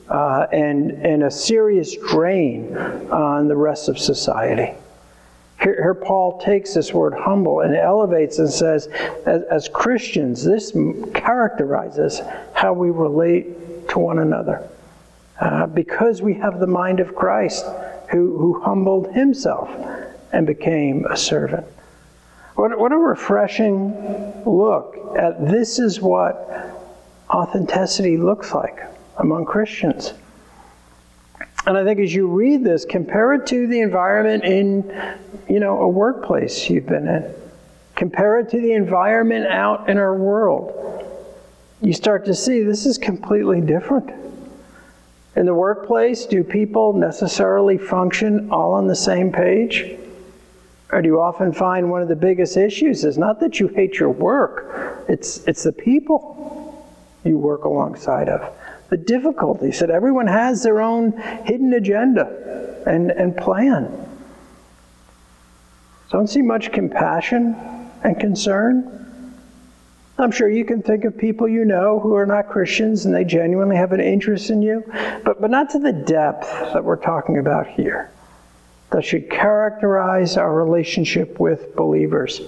uh, 0.10 0.46
and, 0.52 0.92
and 0.92 1.24
a 1.24 1.32
serious 1.32 1.96
drain 1.96 2.78
on 2.78 3.48
the 3.48 3.56
rest 3.56 3.88
of 3.88 3.98
society. 3.98 4.76
Here, 5.62 5.76
here, 5.76 5.94
Paul 5.94 6.40
takes 6.40 6.74
this 6.74 6.92
word 6.94 7.14
humble 7.14 7.60
and 7.60 7.76
elevates 7.76 8.40
and 8.40 8.50
says, 8.50 8.88
as, 9.26 9.44
as 9.44 9.68
Christians, 9.68 10.44
this 10.44 10.72
characterizes 11.14 12.22
how 12.54 12.74
we 12.74 12.90
relate 12.90 13.90
to 13.90 14.00
one 14.00 14.20
another. 14.20 14.68
Uh, 15.40 15.68
because 15.68 16.22
we 16.22 16.34
have 16.36 16.60
the 16.60 16.68
mind 16.68 17.00
of 17.00 17.16
Christ 17.16 17.66
who, 18.10 18.38
who 18.38 18.62
humbled 18.62 19.14
himself 19.14 19.70
and 20.32 20.48
became 20.48 21.06
a 21.06 21.18
servant. 21.18 21.66
What, 22.56 22.78
what 22.78 22.92
a 22.92 22.98
refreshing 22.98 24.44
look 24.46 25.16
at 25.18 25.48
this 25.48 25.80
is 25.80 26.02
what 26.02 26.78
authenticity 27.30 28.18
looks 28.18 28.54
like 28.54 28.80
among 29.18 29.46
Christians. 29.46 30.14
And 31.66 31.78
I 31.78 31.84
think 31.84 32.00
as 32.00 32.14
you 32.14 32.28
read 32.28 32.64
this, 32.64 32.86
compare 32.86 33.34
it 33.34 33.46
to 33.48 33.68
the 33.68 33.82
environment 33.82 34.44
in, 34.44 35.18
you 35.48 35.60
know, 35.60 35.82
a 35.82 35.88
workplace 35.88 36.70
you've 36.70 36.88
been 36.88 37.08
in. 37.08 37.34
Compare 37.96 38.40
it 38.40 38.50
to 38.50 38.60
the 38.60 38.74
environment 38.74 39.46
out 39.46 39.90
in 39.90 39.98
our 39.98 40.16
world. 40.16 41.06
You 41.82 41.94
start 41.94 42.26
to 42.26 42.34
see 42.34 42.62
this 42.62 42.86
is 42.86 42.98
completely 42.98 43.62
different. 43.62 44.12
In 45.36 45.46
the 45.46 45.54
workplace, 45.54 46.26
do 46.26 46.44
people 46.44 46.94
necessarily 46.94 47.78
function 47.78 48.52
all 48.52 48.74
on 48.74 48.88
the 48.88 48.96
same 48.96 49.32
page? 49.32 49.98
Or 50.92 51.02
do 51.02 51.08
you 51.08 51.22
often 51.22 51.54
find 51.54 51.90
one 51.90 52.02
of 52.02 52.08
the 52.08 52.16
biggest 52.16 52.58
issues 52.58 53.06
is 53.06 53.18
not 53.18 53.40
that 53.40 53.60
you 53.60 53.68
hate 53.70 54.00
your 54.00 54.10
work, 54.10 55.06
it's, 55.08 55.46
it's 55.48 55.64
the 55.64 55.72
people 55.72 56.86
you 57.24 57.38
work 57.38 57.64
alongside 57.64 58.30
of. 58.30 58.54
The 58.92 58.98
difficulties 58.98 59.80
that 59.80 59.90
everyone 59.90 60.28
has 60.28 60.64
their 60.64 60.82
own 60.82 61.14
hidden 61.46 61.72
agenda 61.74 62.84
and, 62.86 63.10
and 63.10 63.36
plan. 63.38 63.90
Don't 66.10 66.28
see 66.28 66.42
much 66.42 66.74
compassion 66.74 67.56
and 68.04 68.20
concern. 68.20 69.34
I'm 70.18 70.30
sure 70.30 70.50
you 70.50 70.66
can 70.66 70.82
think 70.82 71.06
of 71.06 71.18
people 71.18 71.48
you 71.48 71.64
know 71.64 72.02
who 72.02 72.16
are 72.16 72.26
not 72.26 72.50
Christians 72.50 73.06
and 73.06 73.16
they 73.16 73.24
genuinely 73.24 73.78
have 73.78 73.94
an 73.94 74.02
interest 74.02 74.50
in 74.50 74.62
you, 74.62 74.84
but, 75.24 75.40
but 75.40 75.50
not 75.50 75.70
to 75.70 75.80
the 75.80 75.94
depth 75.94 76.50
that 76.74 76.84
we're 76.84 76.98
talking 76.98 77.38
about 77.38 77.68
here. 77.68 78.12
That 78.92 79.06
should 79.06 79.30
characterize 79.30 80.36
our 80.36 80.54
relationship 80.54 81.40
with 81.40 81.78
believers. 81.78 82.42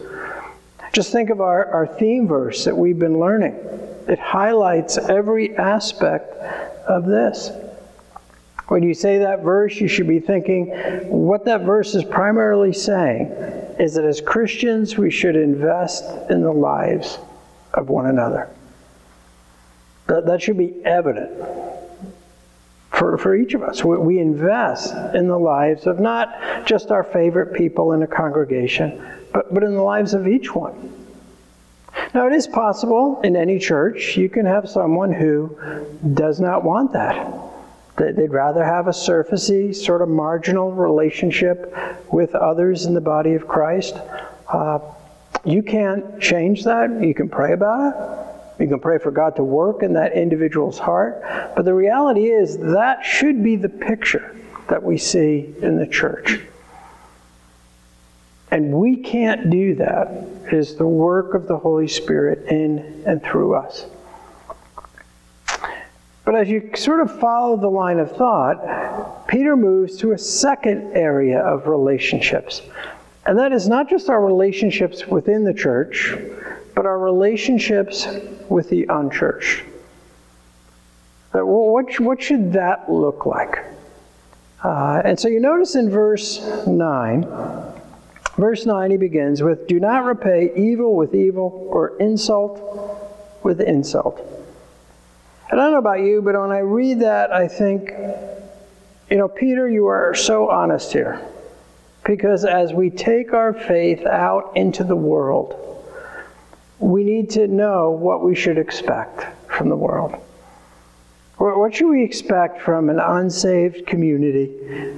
Just 0.94 1.12
think 1.12 1.32
of 1.32 1.42
our, 1.42 1.66
our 1.72 1.88
theme 1.88 2.28
verse 2.28 2.66
that 2.66 2.78
we've 2.78 3.00
been 3.00 3.20
learning. 3.20 3.56
It 4.08 4.20
highlights 4.20 4.98
every 4.98 5.58
aspect 5.58 6.34
of 6.88 7.06
this. 7.06 7.50
When 8.68 8.84
you 8.84 8.94
say 8.94 9.18
that 9.18 9.42
verse, 9.42 9.76
you 9.78 9.88
should 9.88 10.08
be 10.08 10.20
thinking 10.20 10.68
what 11.10 11.46
that 11.46 11.62
verse 11.62 11.96
is 11.96 12.04
primarily 12.04 12.74
saying 12.74 13.28
is 13.80 13.96
that 13.96 14.06
as 14.06 14.22
Christians, 14.22 14.96
we 14.96 15.10
should 15.10 15.36
invest 15.36 16.06
in 16.30 16.42
the 16.42 16.52
lives 16.52 17.18
of 17.74 17.90
one 17.90 18.06
another. 18.06 18.50
That, 20.06 20.28
that 20.28 20.44
should 20.44 20.60
be 20.60 20.76
evident 20.86 21.32
for, 22.92 23.18
for 23.18 23.36
each 23.36 23.56
of 23.56 23.64
us. 23.64 23.84
We, 23.84 23.98
we 23.98 24.20
invest 24.20 24.94
in 25.16 25.28
the 25.28 25.40
lives 25.40 25.88
of 25.88 26.00
not 26.00 26.68
just 26.68 26.92
our 26.92 27.04
favorite 27.04 27.54
people 27.56 27.94
in 27.94 28.04
a 28.04 28.08
congregation, 28.08 29.04
but, 29.34 29.54
but 29.54 29.64
in 29.64 29.74
the 29.74 29.82
lives 29.82 30.14
of 30.14 30.28
each 30.28 30.54
one. 30.54 30.94
Now, 32.14 32.28
it 32.28 32.34
is 32.34 32.48
possible 32.48 33.22
in 33.22 33.36
any 33.36 33.60
church 33.60 34.16
you 34.18 34.30
can 34.30 34.46
have 34.46 34.70
someone 34.70 35.12
who 35.12 35.58
does 36.14 36.40
not 36.40 36.64
want 36.64 36.94
that. 36.94 37.42
They'd 37.98 38.32
rather 38.32 38.64
have 38.64 38.88
a 38.88 38.92
surfacey, 38.92 39.76
sort 39.76 40.02
of 40.02 40.10
marginal 40.10 40.72
relationship 40.72 41.76
with 42.12 42.34
others 42.34 42.86
in 42.86 42.94
the 42.94 43.02
body 43.02 43.34
of 43.34 43.48
Christ. 43.48 43.96
Uh, 44.48 44.80
you 45.46 45.62
can't 45.62 46.20
change 46.20 46.64
that. 46.64 47.04
You 47.04 47.14
can 47.14 47.30
pray 47.30 47.54
about 47.54 47.94
it. 47.94 48.64
You 48.64 48.68
can 48.68 48.80
pray 48.80 48.98
for 48.98 49.12
God 49.12 49.36
to 49.36 49.44
work 49.44 49.84
in 49.84 49.94
that 49.94 50.14
individual's 50.14 50.80
heart. 50.80 51.22
But 51.56 51.66
the 51.66 51.74
reality 51.74 52.28
is, 52.28 52.58
that 52.60 53.04
should 53.04 53.44
be 53.44 53.56
the 53.56 53.70
picture 53.70 54.36
that 54.70 54.82
we 54.82 54.98
see 54.98 55.54
in 55.62 55.78
the 55.78 55.88
church. 55.88 56.40
And 58.54 58.72
we 58.72 58.98
can't 58.98 59.50
do 59.50 59.74
that. 59.78 60.28
It 60.46 60.54
is 60.54 60.76
the 60.76 60.86
work 60.86 61.34
of 61.34 61.48
the 61.48 61.58
Holy 61.58 61.88
Spirit 61.88 62.48
in 62.50 63.04
and 63.04 63.20
through 63.24 63.56
us. 63.56 63.88
But 66.24 66.36
as 66.36 66.48
you 66.50 66.70
sort 66.76 67.02
of 67.02 67.20
follow 67.20 67.58
the 67.58 67.68
line 67.68 67.98
of 67.98 68.16
thought, 68.16 69.28
Peter 69.28 69.56
moves 69.56 69.98
to 69.98 70.12
a 70.12 70.20
second 70.20 70.96
area 70.96 71.40
of 71.40 71.66
relationships. 71.66 72.62
And 73.26 73.40
that 73.40 73.54
is 73.54 73.68
not 73.68 73.90
just 73.90 74.08
our 74.08 74.24
relationships 74.24 75.08
within 75.08 75.44
the 75.44 75.54
church, 75.56 76.16
but 76.76 76.86
our 76.86 77.00
relationships 77.00 78.08
with 78.50 78.70
the 78.70 78.86
unchurched. 78.88 79.64
What, 81.32 82.00
what 82.00 82.22
should 82.22 82.54
that 82.54 82.92
look 82.92 83.26
like? 83.26 83.64
Uh, 84.64 85.02
and 85.04 85.20
so 85.20 85.28
you 85.28 85.40
notice 85.40 85.74
in 85.74 85.90
verse 85.90 86.40
9, 86.68 87.24
verse 88.38 88.66
9 88.66 88.92
he 88.92 88.98
begins 88.98 89.42
with, 89.42 89.68
Do 89.68 89.80
not 89.80 90.06
repay 90.06 90.52
evil 90.56 90.96
with 90.96 91.14
evil 91.14 91.68
or 91.70 91.98
insult 91.98 92.60
with 93.44 93.62
insult. 93.62 94.20
I 95.52 95.56
don't 95.56 95.72
know 95.72 95.78
about 95.78 96.00
you, 96.00 96.22
but 96.22 96.40
when 96.40 96.52
I 96.52 96.60
read 96.60 97.02
that, 97.02 97.32
I 97.32 97.48
think, 97.48 97.92
you 99.10 99.18
know, 99.18 99.28
Peter, 99.28 99.70
you 99.70 99.88
are 99.88 100.16
so 100.16 100.50
honest 100.50 100.92
here. 100.92 101.22
Because 102.04 102.44
as 102.44 102.74
we 102.74 102.90
take 102.90 103.34
our 103.34 103.54
faith 103.54 104.06
out 104.06 104.54
into 104.56 104.84
the 104.84 104.96
world, 104.96 105.60
we 106.80 107.04
need 107.04 107.30
to 107.32 107.48
know 107.48 107.92
what 107.92 108.24
we 108.24 108.36
should 108.36 108.58
expect 108.58 109.26
from 109.48 109.70
the 109.70 109.76
world. 109.76 110.16
What 111.38 111.74
should 111.74 111.90
we 111.90 112.04
expect 112.04 112.62
from 112.62 112.90
an 112.90 113.00
unsaved 113.00 113.88
community 113.88 114.52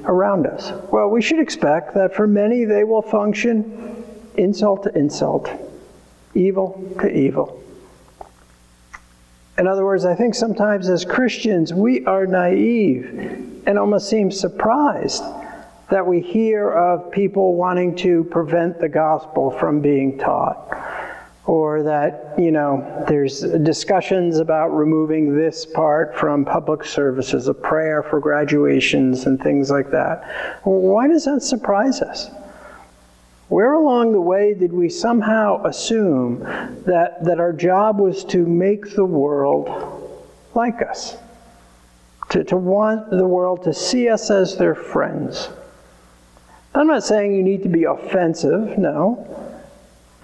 around 0.04 0.46
us? 0.48 0.72
Well, 0.92 1.10
we 1.10 1.22
should 1.22 1.40
expect 1.40 1.96
that 1.96 2.14
for 2.14 2.28
many 2.28 2.66
they 2.66 2.84
will 2.84 3.02
function 3.02 4.04
insult 4.36 4.84
to 4.84 4.98
insult, 4.98 5.50
evil 6.34 6.96
to 7.00 7.10
evil. 7.10 7.62
In 9.58 9.68
other 9.68 9.86
words, 9.86 10.04
I 10.04 10.16
think 10.16 10.36
sometimes 10.36 10.90
as 10.90 11.06
Christians 11.06 11.74
we 11.74 12.06
are 12.06 12.28
naive 12.28 13.62
and 13.66 13.80
almost 13.80 14.10
seem 14.10 14.30
surprised 14.30 15.24
that 15.90 16.06
we 16.06 16.20
hear 16.20 16.70
of 16.70 17.12
people 17.12 17.56
wanting 17.56 17.96
to 17.96 18.26
prevent 18.26 18.80
the 18.80 18.90
gospel 18.90 19.52
from 19.52 19.80
being 19.80 20.18
taught. 20.18 20.68
Or 21.48 21.84
that, 21.84 22.34
you 22.40 22.50
know, 22.52 23.06
there's 23.08 23.42
discussions 23.42 24.40
about 24.40 24.70
removing 24.70 25.36
this 25.36 25.64
part 25.64 26.18
from 26.18 26.44
public 26.44 26.84
services, 26.84 27.48
a 27.48 27.54
prayer 27.54 28.02
for 28.02 28.20
graduations 28.20 29.28
and 29.28 29.40
things 29.40 29.70
like 29.70 29.92
that. 29.92 30.60
Why 30.64 31.08
does 31.08 31.26
that 31.26 31.44
surprise 31.44 32.02
us? 32.02 32.32
Where 33.48 33.74
along 33.74 34.14
the 34.14 34.22
way 34.22 34.56
did 34.56 34.74
we 34.74 34.90
somehow 34.90 35.64
assume 35.66 36.40
that, 36.86 37.24
that 37.24 37.40
our 37.40 37.54
job 37.54 38.00
was 38.00 38.26
to 38.26 38.44
make 38.44 38.96
the 38.96 39.06
world 39.06 39.70
like 40.56 40.82
us? 40.82 41.16
To, 42.30 42.44
to 42.46 42.58
want 42.58 43.12
the 43.12 43.28
world 43.28 43.64
to 43.66 43.74
see 43.74 44.10
us 44.10 44.32
as 44.32 44.58
their 44.58 44.74
friends? 44.74 45.50
I'm 46.74 46.88
not 46.88 47.04
saying 47.04 47.36
you 47.36 47.44
need 47.44 47.62
to 47.64 47.70
be 47.70 47.84
offensive, 47.84 48.80
no. 48.80 49.45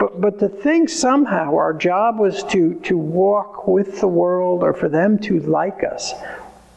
But, 0.01 0.19
but 0.19 0.39
to 0.39 0.49
think 0.49 0.89
somehow 0.89 1.55
our 1.57 1.75
job 1.75 2.17
was 2.17 2.43
to, 2.45 2.73
to 2.85 2.97
walk 2.97 3.67
with 3.67 4.01
the 4.01 4.07
world 4.07 4.63
or 4.63 4.73
for 4.73 4.89
them 4.89 5.19
to 5.19 5.39
like 5.41 5.83
us 5.83 6.15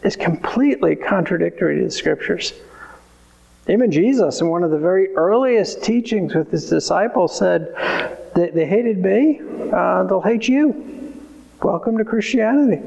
is 0.02 0.14
completely 0.14 0.94
contradictory 0.94 1.78
to 1.78 1.84
the 1.84 1.90
scriptures. 1.90 2.52
Even 3.66 3.90
Jesus, 3.90 4.42
in 4.42 4.50
one 4.50 4.62
of 4.62 4.70
the 4.70 4.78
very 4.78 5.14
earliest 5.16 5.82
teachings 5.82 6.34
with 6.34 6.50
his 6.50 6.68
disciples, 6.68 7.38
said, 7.38 7.74
They, 8.34 8.50
they 8.50 8.66
hated 8.66 8.98
me, 8.98 9.40
uh, 9.72 10.02
they'll 10.02 10.20
hate 10.20 10.46
you. 10.46 11.14
Welcome 11.62 11.96
to 11.96 12.04
Christianity. 12.04 12.82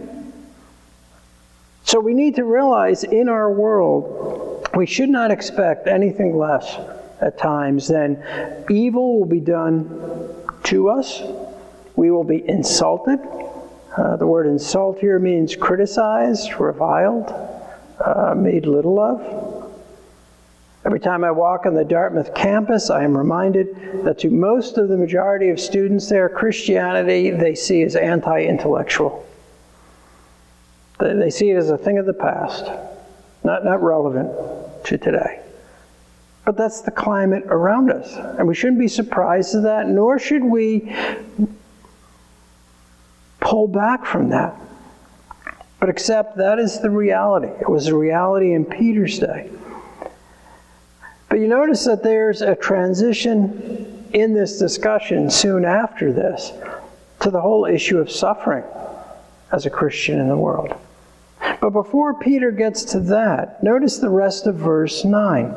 So 1.84 2.00
we 2.00 2.14
need 2.14 2.36
to 2.36 2.44
realize 2.44 3.04
in 3.04 3.28
our 3.28 3.52
world, 3.52 4.70
we 4.76 4.86
should 4.86 5.10
not 5.10 5.32
expect 5.32 5.88
anything 5.88 6.38
less 6.38 6.78
at 7.22 7.38
times 7.38 7.88
then 7.88 8.24
evil 8.70 9.20
will 9.20 9.26
be 9.26 9.40
done 9.40 10.34
to 10.64 10.90
us. 10.90 11.22
We 11.96 12.12
will 12.12 12.24
be 12.24 12.48
insulted. 12.48 13.20
Uh, 13.96 14.16
the 14.18 14.28
word 14.28 14.46
insult 14.46 15.00
here 15.00 15.18
means 15.18 15.56
criticized, 15.56 16.60
reviled, 16.60 17.34
uh, 18.04 18.36
made 18.36 18.68
little 18.68 19.00
of. 19.00 19.58
Every 20.86 21.00
time 21.00 21.24
I 21.24 21.32
walk 21.32 21.66
on 21.66 21.74
the 21.74 21.84
Dartmouth 21.84 22.34
campus, 22.36 22.90
I 22.90 23.04
am 23.04 23.18
reminded 23.18 24.06
that 24.06 24.20
to 24.20 24.30
most 24.30 24.78
of 24.78 24.88
the 24.88 24.96
majority 24.96 25.50
of 25.50 25.60
students 25.60 26.08
there, 26.08 26.30
Christianity 26.30 27.32
they 27.32 27.56
see 27.56 27.82
as 27.82 27.96
anti 27.96 28.44
intellectual. 28.44 29.26
They 31.00 31.30
see 31.30 31.50
it 31.50 31.58
as 31.58 31.70
a 31.70 31.78
thing 31.78 31.98
of 31.98 32.06
the 32.06 32.14
past, 32.14 32.66
not, 33.44 33.66
not 33.66 33.82
relevant 33.84 34.32
to 34.86 34.98
today. 34.98 35.42
But 36.48 36.56
that's 36.56 36.80
the 36.80 36.92
climate 36.92 37.44
around 37.48 37.92
us. 37.92 38.16
And 38.16 38.48
we 38.48 38.56
shouldn't 38.56 38.80
be 38.80 38.88
surprised 38.88 39.54
at 39.54 39.64
that, 39.64 39.90
nor 39.90 40.18
should 40.18 40.46
we 40.46 40.96
pull 43.42 43.68
back 43.68 44.06
from 44.06 44.30
that. 44.30 44.56
But 45.82 45.90
accept 45.90 46.38
that 46.38 46.58
is 46.58 46.80
the 46.80 46.90
reality. 46.90 47.50
It 47.60 47.68
was 47.68 47.88
a 47.88 47.96
reality 47.96 48.54
in 48.54 48.64
Peter's 48.64 49.20
day. 49.20 49.50
But 51.28 51.40
you 51.40 51.50
notice 51.50 51.84
that 51.84 52.02
there's 52.02 52.42
a 52.42 52.56
transition 52.56 54.08
in 54.14 54.34
this 54.34 54.58
discussion 54.58 55.30
soon 55.30 55.66
after 55.66 56.14
this 56.14 56.54
to 57.20 57.30
the 57.30 57.42
whole 57.42 57.66
issue 57.66 57.98
of 57.98 58.10
suffering 58.10 58.64
as 59.52 59.66
a 59.66 59.70
Christian 59.70 60.18
in 60.18 60.30
the 60.30 60.38
world. 60.38 60.74
But 61.40 61.72
before 61.72 62.14
Peter 62.14 62.52
gets 62.52 62.84
to 62.86 63.00
that, 63.02 63.64
notice 63.64 63.98
the 63.98 64.10
rest 64.10 64.48
of 64.48 64.56
verse 64.56 65.04
9. 65.04 65.54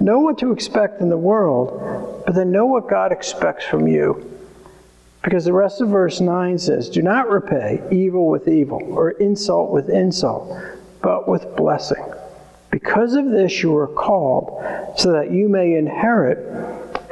Know 0.00 0.20
what 0.20 0.38
to 0.38 0.52
expect 0.52 1.00
in 1.00 1.08
the 1.08 1.18
world, 1.18 2.22
but 2.26 2.34
then 2.34 2.50
know 2.50 2.66
what 2.66 2.88
God 2.88 3.12
expects 3.12 3.64
from 3.64 3.86
you. 3.86 4.30
Because 5.22 5.44
the 5.44 5.52
rest 5.52 5.80
of 5.80 5.88
verse 5.88 6.20
9 6.20 6.58
says, 6.58 6.90
Do 6.90 7.02
not 7.02 7.30
repay 7.30 7.82
evil 7.90 8.28
with 8.28 8.46
evil 8.46 8.82
or 8.82 9.12
insult 9.12 9.70
with 9.70 9.88
insult, 9.88 10.54
but 11.02 11.26
with 11.26 11.56
blessing. 11.56 12.04
Because 12.70 13.14
of 13.14 13.30
this 13.30 13.62
you 13.62 13.74
are 13.76 13.86
called, 13.86 14.62
so 14.98 15.12
that 15.12 15.30
you 15.30 15.48
may 15.48 15.74
inherit 15.74 16.38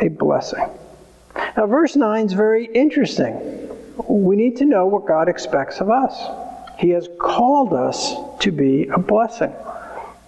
a 0.01 0.09
blessing. 0.09 0.69
Now, 1.57 1.67
verse 1.67 1.97
9 1.97 2.27
is 2.27 2.33
very 2.33 2.67
interesting. 2.67 3.69
We 4.09 4.37
need 4.37 4.57
to 4.59 4.65
know 4.65 4.87
what 4.87 5.07
God 5.07 5.29
expects 5.29 5.81
of 5.81 5.89
us. 5.89 6.21
He 6.83 6.91
has 6.91 7.09
called 7.17 7.73
us 7.73 8.13
to 8.41 8.51
be 8.51 8.89
a 8.89 8.99
blessing. 8.99 9.55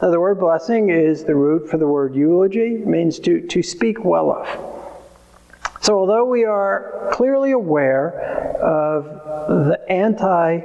Now, 0.01 0.11
the 0.11 0.21
word 0.21 0.39
blessing 0.39 0.89
is 0.89 1.25
the 1.25 1.35
root 1.35 1.69
for 1.69 1.79
the 1.79 1.89
word 1.89 2.15
eulogy, 2.15 2.77
it 2.77 2.87
means 2.87 3.19
to, 3.21 3.41
to 3.49 3.61
speak 3.61 4.05
well 4.05 4.31
of. 4.31 4.47
So, 5.83 5.99
although 5.99 6.25
we 6.25 6.45
are 6.45 7.11
clearly 7.13 7.51
aware 7.51 8.21
of 8.61 9.05
the 9.49 9.81
anti 9.91 10.61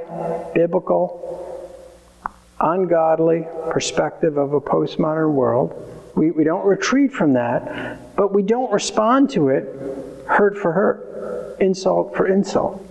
biblical, 0.54 1.68
ungodly 2.60 3.48
perspective 3.72 4.36
of 4.36 4.52
a 4.52 4.60
postmodern 4.60 5.32
world, 5.32 5.74
we, 6.14 6.30
we 6.30 6.44
don't 6.44 6.64
retreat 6.64 7.12
from 7.12 7.32
that, 7.32 8.14
but 8.14 8.32
we 8.32 8.44
don't 8.44 8.70
respond 8.70 9.30
to 9.30 9.48
it 9.48 9.64
hurt 10.28 10.56
for 10.56 10.70
hurt, 10.70 11.58
insult 11.60 12.14
for 12.16 12.28
insult 12.28 12.86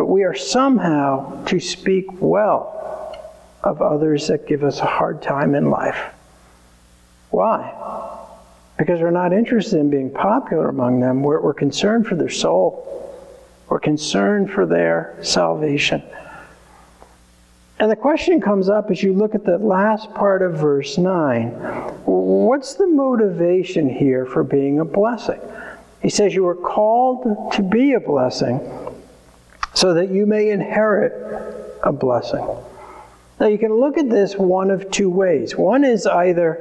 but 0.00 0.06
we 0.06 0.24
are 0.24 0.34
somehow 0.34 1.44
to 1.44 1.60
speak 1.60 2.06
well 2.22 3.20
of 3.62 3.82
others 3.82 4.28
that 4.28 4.46
give 4.46 4.64
us 4.64 4.80
a 4.80 4.86
hard 4.86 5.20
time 5.20 5.54
in 5.54 5.68
life. 5.68 6.14
Why? 7.28 7.70
Because 8.78 9.02
we're 9.02 9.10
not 9.10 9.34
interested 9.34 9.78
in 9.78 9.90
being 9.90 10.10
popular 10.10 10.70
among 10.70 11.00
them. 11.00 11.22
We're, 11.22 11.42
we're 11.42 11.52
concerned 11.52 12.06
for 12.06 12.14
their 12.14 12.30
soul, 12.30 13.14
we're 13.68 13.78
concerned 13.78 14.50
for 14.50 14.64
their 14.64 15.18
salvation. 15.20 16.02
And 17.78 17.90
the 17.90 17.96
question 17.96 18.40
comes 18.40 18.70
up 18.70 18.90
as 18.90 19.02
you 19.02 19.12
look 19.12 19.34
at 19.34 19.44
the 19.44 19.58
last 19.58 20.14
part 20.14 20.40
of 20.40 20.54
verse 20.54 20.96
9 20.96 21.48
what's 22.06 22.72
the 22.72 22.86
motivation 22.86 23.90
here 23.90 24.24
for 24.24 24.44
being 24.44 24.80
a 24.80 24.84
blessing? 24.86 25.42
He 26.00 26.08
says, 26.08 26.34
You 26.34 26.46
are 26.48 26.54
called 26.54 27.52
to 27.52 27.62
be 27.62 27.92
a 27.92 28.00
blessing 28.00 28.60
so 29.74 29.94
that 29.94 30.10
you 30.10 30.26
may 30.26 30.50
inherit 30.50 31.12
a 31.82 31.92
blessing. 31.92 32.46
Now, 33.38 33.46
you 33.46 33.58
can 33.58 33.72
look 33.74 33.96
at 33.96 34.10
this 34.10 34.36
one 34.36 34.70
of 34.70 34.90
two 34.90 35.08
ways. 35.08 35.56
One 35.56 35.82
is 35.82 36.06
either 36.06 36.54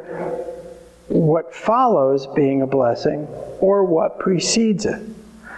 what 1.09 1.53
follows 1.53 2.27
being 2.27 2.61
a 2.61 2.67
blessing 2.67 3.27
or 3.59 3.83
what 3.83 4.19
precedes 4.19 4.85
it. 4.85 5.01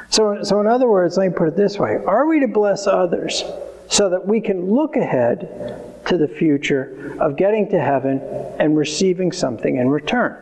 So, 0.09 0.43
so, 0.43 0.59
in 0.59 0.67
other 0.67 0.87
words, 0.89 1.17
let 1.17 1.31
me 1.31 1.37
put 1.37 1.47
it 1.47 1.55
this 1.55 1.77
way 1.77 1.97
Are 2.05 2.25
we 2.25 2.39
to 2.39 2.47
bless 2.47 2.87
others 2.87 3.43
so 3.87 4.09
that 4.09 4.25
we 4.25 4.41
can 4.41 4.71
look 4.71 4.95
ahead 4.95 6.01
to 6.07 6.17
the 6.17 6.27
future 6.27 7.15
of 7.19 7.37
getting 7.37 7.69
to 7.69 7.79
heaven 7.79 8.19
and 8.59 8.75
receiving 8.75 9.31
something 9.31 9.77
in 9.77 9.89
return? 9.89 10.37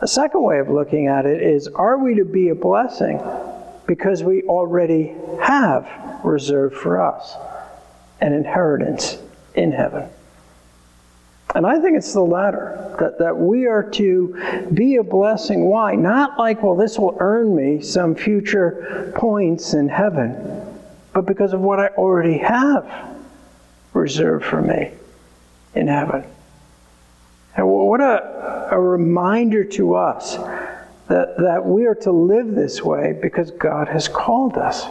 A 0.00 0.08
second 0.08 0.42
way 0.42 0.58
of 0.58 0.68
looking 0.68 1.06
at 1.06 1.24
it 1.24 1.40
is 1.40 1.68
Are 1.68 1.98
we 1.98 2.16
to 2.16 2.24
be 2.24 2.48
a 2.48 2.54
blessing 2.54 3.20
because 3.86 4.22
we 4.22 4.42
already 4.42 5.14
have 5.42 5.88
reserved 6.24 6.76
for 6.76 7.00
us 7.00 7.34
an 8.20 8.32
inheritance 8.32 9.18
in 9.54 9.72
heaven? 9.72 10.08
And 11.54 11.66
I 11.66 11.78
think 11.80 11.96
it's 11.96 12.12
the 12.12 12.20
latter, 12.20 12.96
that, 12.98 13.18
that 13.20 13.36
we 13.36 13.66
are 13.66 13.82
to 13.90 14.66
be 14.74 14.96
a 14.96 15.04
blessing. 15.04 15.66
Why? 15.66 15.94
Not 15.94 16.36
like, 16.36 16.62
well, 16.62 16.74
this 16.74 16.98
will 16.98 17.16
earn 17.20 17.54
me 17.54 17.80
some 17.80 18.16
future 18.16 19.12
points 19.14 19.72
in 19.72 19.88
heaven, 19.88 20.34
but 21.12 21.26
because 21.26 21.52
of 21.52 21.60
what 21.60 21.78
I 21.78 21.88
already 21.88 22.38
have 22.38 22.90
reserved 23.92 24.44
for 24.44 24.60
me 24.60 24.90
in 25.76 25.86
heaven. 25.86 26.24
And 27.56 27.68
what 27.68 28.00
a, 28.00 28.68
a 28.72 28.80
reminder 28.80 29.62
to 29.64 29.94
us 29.94 30.36
that, 31.08 31.36
that 31.38 31.64
we 31.64 31.86
are 31.86 31.94
to 31.96 32.12
live 32.12 32.54
this 32.54 32.82
way 32.82 33.18
because 33.20 33.50
God 33.50 33.88
has 33.88 34.08
called 34.08 34.56
us, 34.56 34.86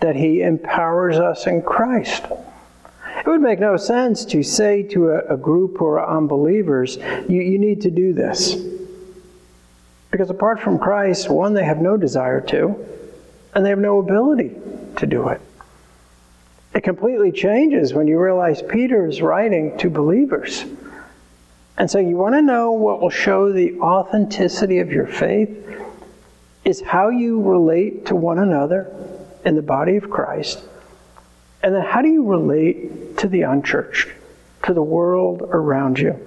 that 0.00 0.16
He 0.16 0.42
empowers 0.42 1.18
us 1.18 1.46
in 1.46 1.62
Christ. 1.62 2.24
It 3.18 3.26
would 3.26 3.40
make 3.40 3.60
no 3.60 3.76
sense 3.76 4.24
to 4.26 4.42
say 4.42 4.82
to 4.84 5.10
a, 5.10 5.34
a 5.34 5.36
group 5.36 5.78
who 5.78 5.86
are 5.86 6.16
unbelievers, 6.16 6.96
you, 7.28 7.40
you 7.40 7.58
need 7.58 7.82
to 7.82 7.90
do 7.90 8.12
this. 8.12 8.56
Because 10.10 10.30
apart 10.30 10.60
from 10.60 10.78
Christ, 10.78 11.30
one, 11.30 11.54
they 11.54 11.64
have 11.64 11.78
no 11.78 11.96
desire 11.96 12.40
to, 12.42 12.74
and 13.54 13.64
they 13.64 13.70
have 13.70 13.78
no 13.78 13.98
ability 13.98 14.52
to 14.96 15.06
do 15.06 15.28
it. 15.28 15.40
It 16.74 16.82
completely 16.82 17.32
changes 17.32 17.94
when 17.94 18.06
you 18.06 18.18
realize 18.18 18.62
Peter 18.62 19.06
is 19.06 19.22
writing 19.22 19.76
to 19.78 19.90
believers. 19.90 20.64
And 21.80 21.90
so 21.90 21.98
you 21.98 22.16
want 22.18 22.34
to 22.34 22.42
know 22.42 22.72
what 22.72 23.00
will 23.00 23.08
show 23.08 23.50
the 23.50 23.80
authenticity 23.80 24.80
of 24.80 24.92
your 24.92 25.06
faith 25.06 25.48
is 26.62 26.82
how 26.82 27.08
you 27.08 27.40
relate 27.40 28.04
to 28.06 28.14
one 28.14 28.38
another 28.38 28.94
in 29.46 29.56
the 29.56 29.62
body 29.62 29.96
of 29.96 30.10
Christ 30.10 30.62
and 31.62 31.74
then 31.74 31.82
how 31.82 32.02
do 32.02 32.08
you 32.08 32.24
relate 32.24 33.16
to 33.18 33.28
the 33.28 33.42
unchurched, 33.42 34.08
to 34.64 34.74
the 34.74 34.82
world 34.82 35.42
around 35.42 35.98
you? 35.98 36.18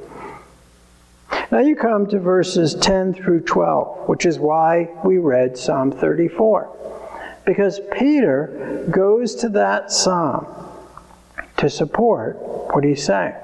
Now 1.52 1.60
you 1.60 1.76
come 1.76 2.08
to 2.08 2.20
verses 2.20 2.74
10 2.76 3.14
through 3.14 3.42
12, 3.42 4.10
which 4.10 4.26
is 4.26 4.40
why 4.40 4.90
we 5.04 5.18
read 5.18 5.58
Psalm 5.58 5.92
34. 5.92 7.42
Because 7.46 7.80
Peter 7.92 8.88
goes 8.90 9.36
to 9.36 9.50
that 9.50 9.92
psalm 9.92 10.48
to 11.58 11.70
support 11.70 12.38
what 12.74 12.84
he's 12.84 13.04
saying. 13.04 13.36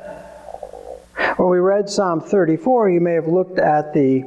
When 1.40 1.48
we 1.48 1.60
read 1.60 1.90
Psalm 1.90 2.20
34, 2.20 2.90
you 2.90 3.00
may 3.00 3.14
have 3.14 3.30
looked 3.30 3.60
at 3.60 3.94
the 3.94 4.26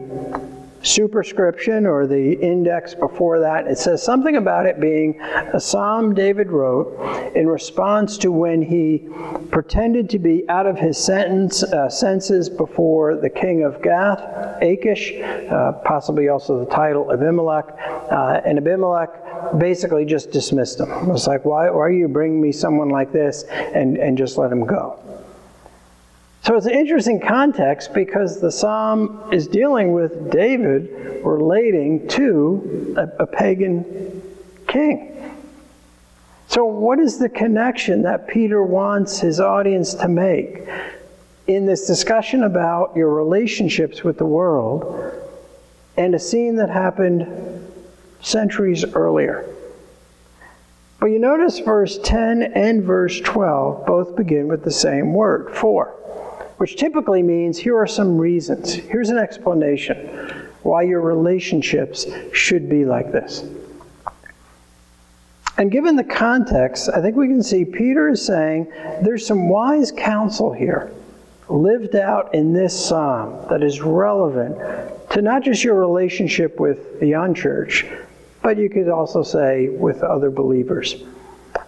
superscription 0.81 1.85
or 1.85 2.07
the 2.07 2.41
index 2.41 2.95
before 2.95 3.39
that, 3.41 3.67
it 3.67 3.77
says 3.77 4.03
something 4.03 4.37
about 4.37 4.65
it 4.65 4.81
being 4.81 5.21
a 5.53 5.61
psalm 5.61 6.15
David 6.15 6.51
wrote 6.51 7.31
in 7.37 7.49
response 7.49 8.17
to 8.17 8.33
when 8.33 8.63
he 8.63 9.07
pretended 9.51 10.09
to 10.09 10.19
be 10.19 10.49
out 10.49 10.67
of 10.67 10.79
his 10.79 10.97
sentence, 10.97 11.63
uh, 11.63 11.91
senses 11.91 12.49
before 12.49 13.17
the 13.17 13.29
king 13.29 13.63
of 13.63 13.83
Gath, 13.83 14.63
Achish, 14.63 15.13
uh, 15.21 15.73
possibly 15.85 16.31
also 16.31 16.65
the 16.65 16.71
title 16.71 17.13
Abimelech. 17.13 17.77
Uh, 18.11 18.41
and 18.47 18.57
Abimelech 18.57 19.59
basically 19.59 20.07
just 20.07 20.31
dismissed 20.31 20.81
him. 20.81 20.91
It 20.91 21.09
was 21.09 21.27
like, 21.27 21.45
why, 21.45 21.69
why 21.69 21.81
are 21.81 21.91
you 21.91 22.09
bringing 22.09 22.41
me 22.41 22.53
someone 22.53 22.89
like 22.89 23.13
this 23.13 23.43
and, 23.45 23.99
and 23.99 24.17
just 24.17 24.39
let 24.39 24.51
him 24.51 24.65
go? 24.65 24.99
So 26.43 26.57
it's 26.57 26.67
an 26.67 26.73
interesting 26.73 27.21
context 27.21 27.95
because 27.95 28.41
the 28.41 28.51
psalm 28.51 29.29
is 29.31 29.47
dealing 29.47 29.93
with 29.93 30.33
David 30.33 31.23
relating 31.25 32.09
to 32.09 32.95
a, 32.97 33.23
a, 33.23 33.27
pagan 33.29 34.21
king. 34.67 35.37
So, 36.49 36.65
what 36.65 36.99
is 36.99 37.21
the 37.21 37.29
connection 37.29 38.03
that 38.03 38.27
Peter 38.27 38.61
wants 38.61 39.21
his 39.21 39.39
audience 39.39 39.95
to 39.95 40.09
make 40.09 40.67
in 41.47 41.65
this 41.65 41.87
discussion 41.87 42.43
about 42.43 42.97
your 42.97 43.11
relationships 43.11 44.03
with 44.03 44.19
the 44.19 44.27
world 44.27 45.15
and 45.97 46.13
a 46.13 46.19
scene 46.19 46.57
that 46.57 46.71
happened 46.71 47.73
centuries 48.21 48.85
earlier? 48.97 49.49
But 50.99 51.07
you 51.07 51.21
notice 51.21 51.61
verse 51.61 52.01
10 52.03 52.43
and 52.43 52.83
verse 52.83 53.21
12 53.21 53.87
both 53.87 54.17
begin 54.17 54.49
with 54.49 54.65
the 54.65 54.73
same 54.73 55.15
word, 55.15 55.55
for 55.55 55.95
which 56.63 56.77
typically 56.77 57.25
means 57.25 57.59
here 57.59 57.77
are 57.77 57.89
some 57.89 58.17
reasons. 58.17 58.73
Here's 58.73 59.09
an 59.09 59.19
explanation 59.19 59.97
why 60.63 60.83
your 60.83 61.01
relationships 61.01 62.07
should 62.33 62.69
be 62.69 62.85
like 62.85 63.11
this. 63.11 63.45
And 65.59 65.73
given 65.73 65.97
the 65.97 66.05
context, 66.05 66.89
I 66.89 67.01
think 67.03 67.17
we 67.17 67.27
can 67.27 67.43
see 67.43 67.65
Peter 67.65 68.11
is 68.11 68.25
saying 68.25 68.69
there's 69.03 69.27
some 69.27 69.49
wise 69.49 69.91
counsel 69.91 70.53
here 70.53 70.93
lived 71.49 71.97
out 71.97 72.33
in 72.33 72.53
this 72.53 72.87
psalm 72.87 73.45
that 73.51 73.65
is 73.65 73.81
relevant 73.81 74.57
to 75.11 75.21
not 75.21 75.43
just 75.43 75.65
your 75.65 75.75
relationship 75.75 76.61
with 76.61 77.01
the 77.01 77.11
unchurch, 77.11 77.91
but 78.41 78.57
you 78.57 78.71
could 78.71 78.89
also 78.89 79.25
say 79.25 79.69
with 79.69 80.05
other 80.05 80.31
believers. 80.31 81.03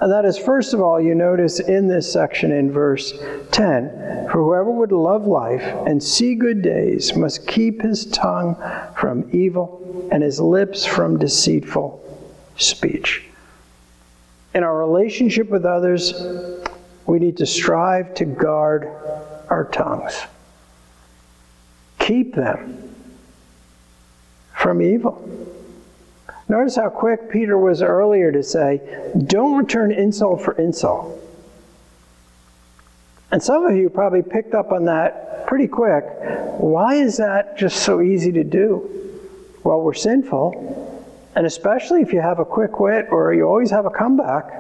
And 0.01 0.11
that 0.13 0.25
is, 0.25 0.37
first 0.39 0.75
of 0.75 0.81
all, 0.81 1.01
you 1.01 1.15
notice 1.15 1.61
in 1.61 1.89
this 1.89 2.11
section 2.13 2.53
in 2.53 2.71
verse 2.71 3.13
10 3.53 4.29
For 4.31 4.43
whoever 4.43 4.71
would 4.71 4.93
love 4.93 5.27
life 5.27 5.63
and 5.87 6.03
see 6.03 6.35
good 6.35 6.63
days 6.63 7.17
must 7.17 7.47
keep 7.47 7.83
his 7.83 8.07
tongue 8.07 8.57
from 8.97 9.29
evil 9.33 10.09
and 10.11 10.23
his 10.23 10.41
lips 10.41 10.85
from 10.85 11.19
deceitful 11.19 12.01
speech. 12.57 13.25
In 14.55 14.63
our 14.63 14.77
relationship 14.77 15.49
with 15.51 15.65
others, 15.65 16.15
we 17.07 17.19
need 17.19 17.37
to 17.39 17.47
strive 17.47 18.15
to 18.15 18.25
guard 18.25 18.89
our 19.51 19.65
tongues. 19.73 20.15
Keep 21.99 22.35
them 22.35 22.95
from 24.55 24.81
evil. 24.81 25.29
Notice 26.49 26.77
how 26.77 26.91
quick 26.91 27.31
Peter 27.31 27.59
was 27.59 27.83
earlier 27.83 28.31
to 28.31 28.43
say, 28.43 28.81
don't 29.27 29.57
return 29.57 29.93
insult 29.93 30.43
for 30.43 30.53
insult. 30.55 31.21
And 33.31 33.43
some 33.43 33.65
of 33.65 33.77
you 33.77 33.89
probably 33.89 34.23
picked 34.23 34.55
up 34.55 34.71
on 34.71 34.85
that 34.85 35.47
pretty 35.47 35.67
quick. 35.67 36.05
Why 36.59 36.95
is 36.95 37.17
that 37.17 37.59
just 37.59 37.83
so 37.83 38.01
easy 38.01 38.31
to 38.33 38.45
do? 38.45 38.91
Well, 39.65 39.81
we're 39.81 39.95
sinful. 39.95 40.93
And 41.35 41.47
especially 41.47 42.03
if 42.03 42.13
you 42.13 42.21
have 42.21 42.39
a 42.39 42.45
quick 42.45 42.79
wit 42.79 43.09
or 43.11 43.35
you 43.35 43.45
always 43.45 43.71
have 43.71 43.87
a 43.87 43.91
comeback, 43.91 44.53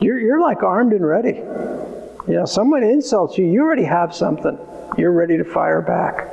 you're, 0.00 0.20
you're 0.20 0.40
like 0.40 0.62
armed 0.62 0.92
and 0.92 1.04
ready. 1.04 1.38
You 2.28 2.34
know, 2.34 2.44
someone 2.44 2.82
insults 2.82 3.38
you, 3.38 3.46
you 3.46 3.62
already 3.62 3.84
have 3.84 4.14
something. 4.14 4.58
You're 4.96 5.12
ready 5.12 5.38
to 5.38 5.44
fire 5.44 5.80
back. 5.80 6.28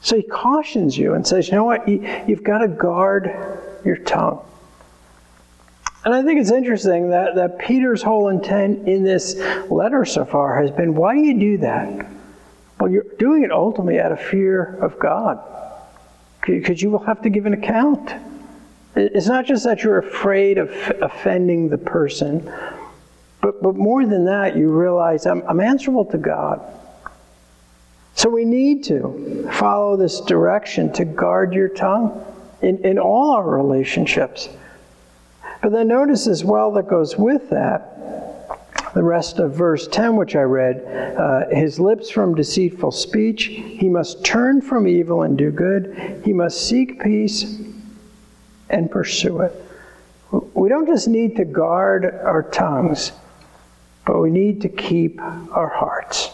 So 0.00 0.16
he 0.16 0.22
cautions 0.22 0.96
you 0.96 1.14
and 1.14 1.26
says, 1.26 1.48
you 1.48 1.54
know 1.54 1.64
what? 1.64 1.88
You, 1.88 2.22
you've 2.26 2.42
got 2.42 2.58
to 2.58 2.68
guard 2.68 3.26
your 3.86 3.96
tongue. 3.96 4.44
And 6.04 6.14
I 6.14 6.22
think 6.22 6.40
it's 6.40 6.52
interesting 6.52 7.10
that, 7.10 7.34
that 7.34 7.58
Peter's 7.58 8.02
whole 8.02 8.28
intent 8.28 8.86
in 8.86 9.02
this 9.02 9.36
letter 9.68 10.04
so 10.04 10.24
far 10.24 10.60
has 10.62 10.70
been 10.70 10.94
why 10.94 11.14
do 11.14 11.20
you 11.20 11.38
do 11.38 11.58
that? 11.58 12.06
Well, 12.78 12.90
you're 12.90 13.06
doing 13.18 13.42
it 13.42 13.50
ultimately 13.50 13.98
out 13.98 14.12
of 14.12 14.20
fear 14.20 14.76
of 14.80 14.98
God, 14.98 15.40
because 16.46 16.80
you 16.80 16.90
will 16.90 17.04
have 17.04 17.22
to 17.22 17.30
give 17.30 17.46
an 17.46 17.54
account. 17.54 18.12
It's 18.94 19.26
not 19.26 19.46
just 19.46 19.64
that 19.64 19.82
you're 19.82 19.98
afraid 19.98 20.58
of 20.58 20.70
offending 21.02 21.68
the 21.68 21.78
person, 21.78 22.52
but, 23.40 23.60
but 23.62 23.74
more 23.74 24.06
than 24.06 24.26
that, 24.26 24.56
you 24.56 24.68
realize 24.70 25.26
I'm, 25.26 25.42
I'm 25.48 25.60
answerable 25.60 26.04
to 26.06 26.18
God. 26.18 26.60
So 28.14 28.30
we 28.30 28.44
need 28.44 28.84
to 28.84 29.48
follow 29.52 29.96
this 29.96 30.20
direction 30.20 30.92
to 30.94 31.04
guard 31.04 31.52
your 31.52 31.68
tongue 31.68 32.24
in, 32.62 32.84
in 32.84 32.98
all 32.98 33.32
our 33.32 33.48
relationships. 33.48 34.48
But 35.62 35.72
then 35.72 35.88
notice 35.88 36.26
as 36.26 36.44
well 36.44 36.72
that 36.72 36.88
goes 36.88 37.16
with 37.16 37.50
that 37.50 37.92
The 38.94 39.02
rest 39.02 39.38
of 39.40 39.52
verse 39.54 39.86
10, 39.88 40.16
which 40.16 40.36
I 40.36 40.42
read, 40.42 40.82
uh, 41.18 41.48
his 41.54 41.78
lips 41.78 42.08
from 42.08 42.34
deceitful 42.34 42.92
speech, 42.92 43.44
he 43.44 43.88
must 43.88 44.24
turn 44.24 44.62
from 44.62 44.88
evil 44.88 45.22
and 45.22 45.36
do 45.36 45.50
good, 45.50 46.22
he 46.24 46.32
must 46.32 46.66
seek 46.66 47.02
peace 47.02 47.60
and 48.70 48.90
pursue 48.90 49.40
it. 49.40 49.52
We 50.30 50.68
don't 50.68 50.86
just 50.86 51.08
need 51.08 51.36
to 51.36 51.44
guard 51.44 52.04
our 52.06 52.42
tongues, 52.42 53.12
but 54.06 54.18
we 54.18 54.30
need 54.30 54.62
to 54.62 54.68
keep 54.68 55.20
our 55.20 55.68
hearts. 55.68 56.30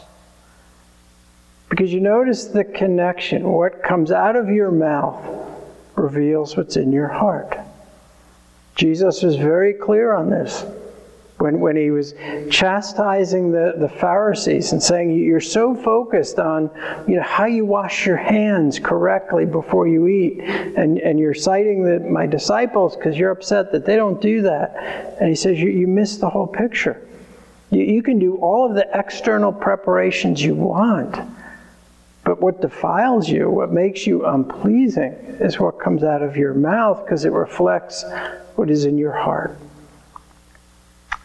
Because 1.68 1.92
you 1.92 2.00
notice 2.00 2.44
the 2.44 2.64
connection. 2.64 3.48
What 3.48 3.82
comes 3.82 4.12
out 4.12 4.36
of 4.36 4.48
your 4.50 4.70
mouth 4.70 5.41
reveals 5.96 6.56
what's 6.56 6.76
in 6.76 6.92
your 6.92 7.08
heart. 7.08 7.56
Jesus 8.76 9.22
was 9.22 9.36
very 9.36 9.74
clear 9.74 10.12
on 10.12 10.30
this 10.30 10.64
when, 11.42 11.58
when 11.58 11.76
he 11.76 11.90
was 11.90 12.14
chastising 12.50 13.50
the, 13.50 13.74
the 13.76 13.88
Pharisees 13.88 14.72
and 14.72 14.80
saying, 14.80 15.10
You're 15.10 15.40
so 15.40 15.74
focused 15.74 16.38
on 16.38 16.70
you 17.08 17.16
know, 17.16 17.22
how 17.22 17.46
you 17.46 17.64
wash 17.64 18.06
your 18.06 18.16
hands 18.16 18.78
correctly 18.78 19.44
before 19.44 19.88
you 19.88 20.06
eat, 20.06 20.40
and, 20.40 20.98
and 20.98 21.18
you're 21.18 21.34
citing 21.34 21.82
the, 21.82 21.98
my 22.00 22.26
disciples 22.26 22.94
because 22.96 23.18
you're 23.18 23.32
upset 23.32 23.72
that 23.72 23.84
they 23.84 23.96
don't 23.96 24.20
do 24.20 24.42
that. 24.42 25.16
And 25.20 25.28
he 25.28 25.34
says, 25.34 25.58
You, 25.58 25.68
you 25.68 25.88
miss 25.88 26.18
the 26.18 26.30
whole 26.30 26.46
picture. 26.46 27.04
You, 27.70 27.82
you 27.82 28.02
can 28.04 28.20
do 28.20 28.36
all 28.36 28.68
of 28.68 28.76
the 28.76 28.88
external 28.94 29.52
preparations 29.52 30.40
you 30.40 30.54
want. 30.54 31.16
But 32.24 32.40
what 32.40 32.60
defiles 32.60 33.28
you, 33.28 33.50
what 33.50 33.72
makes 33.72 34.06
you 34.06 34.24
unpleasing, 34.24 35.12
is 35.40 35.58
what 35.58 35.80
comes 35.80 36.04
out 36.04 36.22
of 36.22 36.36
your 36.36 36.54
mouth 36.54 37.04
because 37.04 37.24
it 37.24 37.32
reflects 37.32 38.04
what 38.54 38.70
is 38.70 38.84
in 38.84 38.96
your 38.96 39.12
heart. 39.12 39.58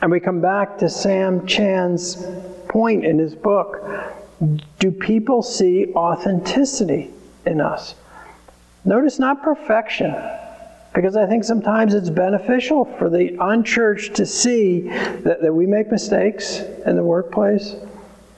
And 0.02 0.12
we 0.12 0.20
come 0.20 0.42
back 0.42 0.78
to 0.80 0.90
Sam 0.90 1.46
Chan's 1.46 2.26
point 2.68 3.06
in 3.06 3.20
his 3.20 3.36
book. 3.36 3.84
Do 4.80 4.92
people 4.92 5.42
see 5.42 5.94
authenticity 5.96 7.12
in 7.46 7.62
us? 7.62 7.96
Notice 8.86 9.20
not 9.20 9.44
perfection, 9.44 10.16
because 10.94 11.16
I 11.16 11.26
think 11.26 11.44
sometimes 11.44 11.94
it's 11.94 12.10
beneficial 12.10 12.86
for 12.86 13.10
the 13.10 13.36
unchurched 13.40 14.16
to 14.16 14.26
see 14.26 14.82
that, 14.82 15.42
that 15.42 15.54
we 15.54 15.66
make 15.66 15.92
mistakes 15.92 16.60
in 16.86 16.96
the 16.96 17.04
workplace, 17.04 17.76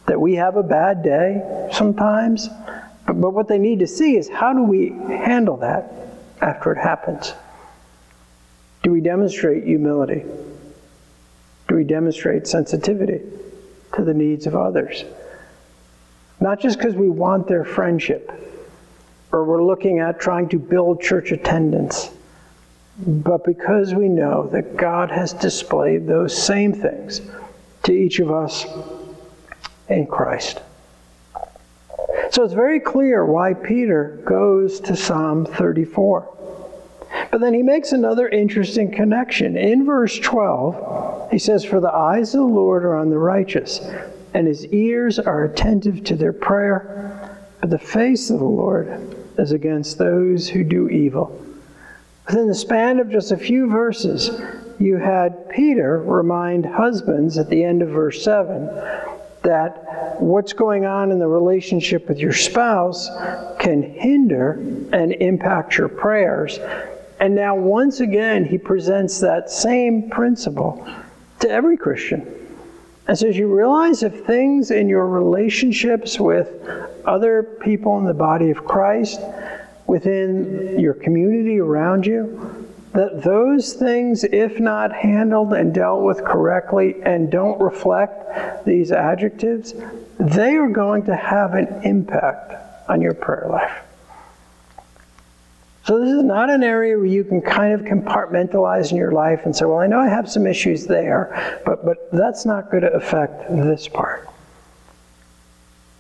that 0.10 0.20
we 0.20 0.36
have 0.36 0.58
a 0.58 0.64
bad 0.64 1.02
day 1.04 1.70
sometimes. 1.72 2.50
But, 3.08 3.22
but 3.22 3.32
what 3.32 3.48
they 3.48 3.58
need 3.58 3.80
to 3.80 3.88
see 3.88 4.18
is 4.18 4.28
how 4.28 4.54
do 4.54 4.64
we 4.64 4.90
handle 4.90 5.58
that 5.58 5.94
after 6.42 6.72
it 6.74 6.78
happens? 6.78 7.34
Do 8.84 8.92
we 8.92 9.02
demonstrate 9.02 9.64
humility? 9.64 10.24
do 11.70 11.76
we 11.76 11.84
demonstrate 11.84 12.48
sensitivity 12.48 13.22
to 13.94 14.04
the 14.04 14.14
needs 14.14 14.48
of 14.48 14.56
others? 14.56 15.06
Not 16.42 16.60
just 16.60 16.78
because 16.78 16.96
we 16.96 17.10
want 17.10 17.48
their 17.48 17.64
friendship 17.64 18.32
or 19.32 19.46
we're 19.46 19.64
looking 19.64 20.00
at 20.00 20.20
trying 20.20 20.50
to 20.50 20.58
build 20.58 21.02
church 21.02 21.32
attendance, 21.32 22.10
but 22.98 23.46
because 23.46 23.94
we 23.94 24.10
know 24.10 24.48
that 24.48 24.76
God 24.76 25.12
has 25.12 25.32
displayed 25.34 26.08
those 26.08 26.36
same 26.36 26.74
things 26.74 27.22
to 27.84 27.94
each 27.94 28.20
of 28.20 28.32
us 28.32 28.66
in 29.90 30.06
Christ. 30.06 30.62
So 32.32 32.44
it's 32.44 32.54
very 32.54 32.80
clear 32.80 33.26
why 33.26 33.54
Peter 33.54 34.22
goes 34.24 34.80
to 34.82 34.96
Psalm 34.96 35.46
34. 35.46 36.38
But 37.32 37.42
then 37.42 37.54
he 37.54 37.64
makes 37.64 37.92
another 37.92 38.28
interesting 38.30 38.92
connection. 38.92 39.58
In 39.58 39.86
verse 39.86 40.18
12, 40.20 41.32
he 41.32 41.40
says, 41.40 41.64
For 41.64 41.80
the 41.80 41.92
eyes 41.92 42.34
of 42.34 42.42
the 42.42 42.46
Lord 42.46 42.86
are 42.86 42.96
on 42.96 43.10
the 43.10 43.18
righteous, 43.18 43.82
and 44.34 44.48
his 44.48 44.66
ears 44.68 45.18
are 45.18 45.44
attentive 45.44 46.04
to 46.06 46.16
their 46.16 46.34
prayer, 46.34 47.38
but 47.62 47.72
the 47.72 47.80
face 47.80 48.30
of 48.30 48.40
the 48.40 48.46
Lord 48.46 49.16
is 49.38 49.52
against 49.52 49.98
those 49.98 50.48
who 50.50 50.64
do 50.64 50.88
evil. 50.90 51.46
Within 52.28 52.48
the 52.48 52.56
span 52.56 53.00
of 53.00 53.10
just 53.10 53.32
a 53.32 53.38
few 53.38 53.68
verses, 53.68 54.30
you 54.80 54.98
had 54.98 55.50
Peter 55.50 56.00
remind 56.00 56.66
husbands 56.66 57.38
at 57.40 57.50
the 57.50 57.64
end 57.64 57.82
of 57.82 57.90
verse 57.90 58.24
7 58.24 58.70
that 59.44 60.20
what's 60.20 60.54
going 60.54 60.86
on 60.86 61.12
in 61.12 61.20
the 61.20 61.28
relationship 61.28 62.08
with 62.08 62.20
your 62.20 62.34
spouse 62.34 63.10
can 63.60 63.82
hinder 63.82 64.54
and 64.92 65.14
impact 65.14 65.78
your 65.78 65.90
prayers 65.90 66.60
and 67.20 67.36
now, 67.36 67.54
once 67.56 68.00
again, 68.00 68.46
he 68.46 68.58
presents 68.58 69.20
that 69.20 69.50
same 69.50 70.10
principle 70.10 70.88
to 71.42 71.50
every 71.50 71.76
Christian. 71.76 72.26
And 73.08 73.18
says, 73.18 73.38
You 73.38 73.54
realize 73.54 74.04
if 74.04 74.26
things 74.26 74.72
in 74.72 74.88
your 74.88 75.06
relationships 75.06 76.20
with 76.20 76.50
other 77.06 77.44
people 77.44 77.98
in 77.98 78.06
the 78.06 78.14
body 78.14 78.52
of 78.52 78.64
Christ, 78.64 79.20
within 79.86 80.80
your 80.80 80.94
community 80.94 81.60
around 81.60 82.06
you, 82.06 82.59
that 82.94 83.24
those 83.24 83.74
things, 83.74 84.24
if 84.24 84.60
not 84.60 84.94
handled 84.94 85.54
and 85.54 85.74
dealt 85.74 86.02
with 86.02 86.24
correctly 86.24 86.96
and 87.04 87.32
don't 87.32 87.60
reflect 87.62 88.66
these 88.66 88.92
adjectives, 88.92 89.74
they 90.20 90.56
are 90.56 90.70
going 90.70 91.06
to 91.06 91.16
have 91.16 91.54
an 91.54 91.68
impact 91.84 92.54
on 92.90 93.00
your 93.00 93.14
prayer 93.14 93.48
life. 93.50 93.84
So 95.86 96.00
this 96.00 96.10
is 96.10 96.24
not 96.24 96.50
an 96.50 96.64
area 96.64 96.98
where 96.98 97.06
you 97.06 97.24
can 97.24 97.42
kind 97.42 97.74
of 97.74 97.82
compartmentalize 97.82 98.92
in 98.92 98.98
your 98.98 99.12
life 99.12 99.42
and 99.46 99.56
say, 99.56 99.66
well, 99.66 99.80
I 99.80 99.88
know 99.88 100.00
I 100.00 100.08
have 100.08 100.30
some 100.30 100.46
issues 100.46 100.86
there, 100.86 101.62
but, 101.66 101.86
but 101.86 102.12
that's 102.12 102.46
not 102.46 102.70
going 102.70 102.84
to 102.84 102.94
affect 102.94 103.50
this 103.50 103.88
part. 103.88 104.28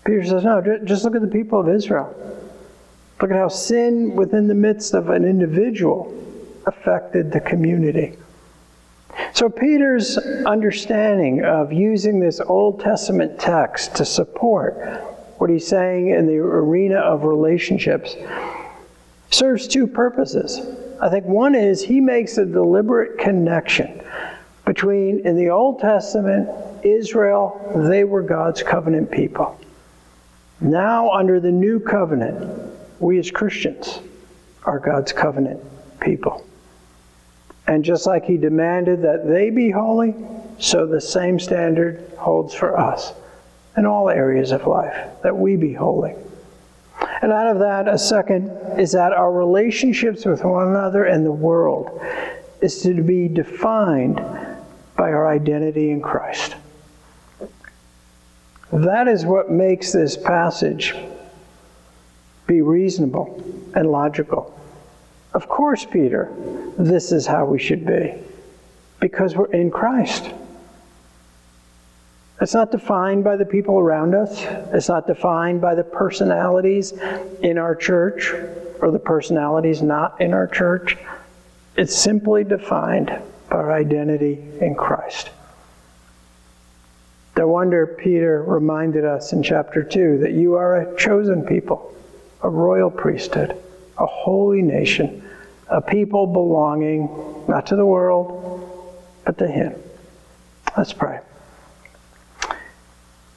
Peter 0.05 0.23
says, 0.23 0.43
no, 0.43 0.61
just 0.85 1.03
look 1.03 1.15
at 1.15 1.21
the 1.21 1.27
people 1.27 1.59
of 1.59 1.69
Israel. 1.69 2.15
Look 3.21 3.31
at 3.31 3.37
how 3.37 3.47
sin 3.47 4.15
within 4.15 4.47
the 4.47 4.55
midst 4.55 4.93
of 4.93 5.09
an 5.09 5.25
individual 5.25 6.15
affected 6.69 7.31
the 7.31 7.39
community. 7.41 8.17
So, 9.33 9.49
Peter's 9.49 10.17
understanding 10.17 11.43
of 11.43 11.73
using 11.73 12.19
this 12.19 12.39
Old 12.39 12.79
Testament 12.79 13.39
text 13.39 13.95
to 13.95 14.05
support 14.05 14.77
what 15.37 15.49
he's 15.49 15.67
saying 15.67 16.09
in 16.09 16.27
the 16.27 16.37
arena 16.37 16.97
of 16.97 17.23
relationships 17.23 18.15
serves 19.31 19.67
two 19.67 19.87
purposes. 19.87 20.61
I 21.01 21.09
think 21.09 21.25
one 21.25 21.55
is 21.55 21.81
he 21.81 21.99
makes 21.99 22.37
a 22.37 22.45
deliberate 22.45 23.17
connection 23.19 24.01
between, 24.65 25.25
in 25.25 25.35
the 25.35 25.49
Old 25.49 25.79
Testament, 25.79 26.47
Israel, 26.85 27.59
they 27.89 28.03
were 28.03 28.21
God's 28.21 28.61
covenant 28.61 29.09
people. 29.09 29.59
Now, 30.61 31.11
under 31.11 31.39
the 31.39 31.51
new 31.51 31.79
covenant, 31.79 32.71
we 32.99 33.17
as 33.17 33.31
Christians 33.31 33.99
are 34.65 34.79
God's 34.79 35.13
covenant 35.13 35.61
people. 35.99 36.45
And 37.69 37.85
just 37.85 38.07
like 38.07 38.25
he 38.25 38.35
demanded 38.37 39.03
that 39.03 39.27
they 39.27 39.51
be 39.51 39.69
holy, 39.69 40.15
so 40.57 40.87
the 40.87 40.99
same 40.99 41.39
standard 41.39 42.03
holds 42.17 42.55
for 42.55 42.75
us 42.75 43.13
in 43.77 43.85
all 43.85 44.09
areas 44.09 44.51
of 44.51 44.65
life, 44.65 44.97
that 45.21 45.37
we 45.37 45.55
be 45.55 45.71
holy. 45.71 46.15
And 47.21 47.31
out 47.31 47.45
of 47.45 47.59
that, 47.59 47.87
a 47.87 47.95
second 47.95 48.49
is 48.79 48.91
that 48.93 49.13
our 49.13 49.31
relationships 49.31 50.25
with 50.25 50.43
one 50.43 50.69
another 50.69 51.05
and 51.05 51.23
the 51.23 51.31
world 51.31 52.01
is 52.59 52.81
to 52.81 53.03
be 53.03 53.27
defined 53.27 54.15
by 54.97 55.11
our 55.11 55.27
identity 55.27 55.91
in 55.91 56.01
Christ. 56.01 56.55
That 58.73 59.07
is 59.07 59.27
what 59.27 59.51
makes 59.51 59.91
this 59.91 60.17
passage 60.17 60.95
be 62.47 62.63
reasonable 62.63 63.43
and 63.75 63.91
logical. 63.91 64.58
Of 65.39 65.47
course, 65.47 65.85
Peter, 65.85 66.33
this 66.77 67.13
is 67.13 67.25
how 67.25 67.45
we 67.45 67.59
should 67.59 67.85
be 67.85 68.13
because 68.99 69.37
we're 69.37 69.49
in 69.53 69.71
Christ. 69.71 70.29
It's 72.41 72.53
not 72.53 72.71
defined 72.71 73.23
by 73.23 73.37
the 73.37 73.45
people 73.45 73.79
around 73.79 74.15
us. 74.15 74.43
It's 74.73 74.89
not 74.89 75.07
defined 75.07 75.61
by 75.61 75.75
the 75.75 75.83
personalities 75.85 76.91
in 77.41 77.57
our 77.57 77.73
church 77.73 78.33
or 78.81 78.91
the 78.91 78.99
personalities 78.99 79.81
not 79.81 80.19
in 80.19 80.33
our 80.33 80.45
church. 80.45 80.97
It's 81.77 81.95
simply 81.95 82.43
defined 82.43 83.07
by 83.49 83.55
our 83.55 83.71
identity 83.71 84.43
in 84.59 84.75
Christ. 84.75 85.29
No 87.37 87.47
wonder 87.47 87.87
Peter 87.87 88.43
reminded 88.43 89.05
us 89.05 89.31
in 89.31 89.41
chapter 89.41 89.83
2 89.83 90.17
that 90.17 90.33
you 90.33 90.55
are 90.55 90.81
a 90.81 90.97
chosen 90.97 91.45
people, 91.45 91.95
a 92.41 92.49
royal 92.49 92.91
priesthood, 92.91 93.55
a 93.97 94.05
holy 94.05 94.61
nation, 94.61 95.23
a 95.69 95.81
people 95.81 96.25
belonging 96.27 97.09
not 97.47 97.67
to 97.67 97.75
the 97.75 97.85
world, 97.85 98.85
but 99.25 99.37
to 99.37 99.47
Him. 99.47 99.75
Let's 100.77 100.93
pray. 100.93 101.19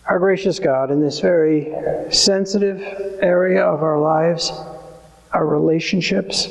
Our 0.06 0.18
gracious 0.18 0.58
God, 0.58 0.90
in 0.90 1.00
this 1.00 1.20
very 1.20 1.72
sensitive 2.10 2.82
area 3.20 3.62
of 3.64 3.82
our 3.82 3.98
lives, 4.00 4.52
our 5.32 5.46
relationships, 5.46 6.48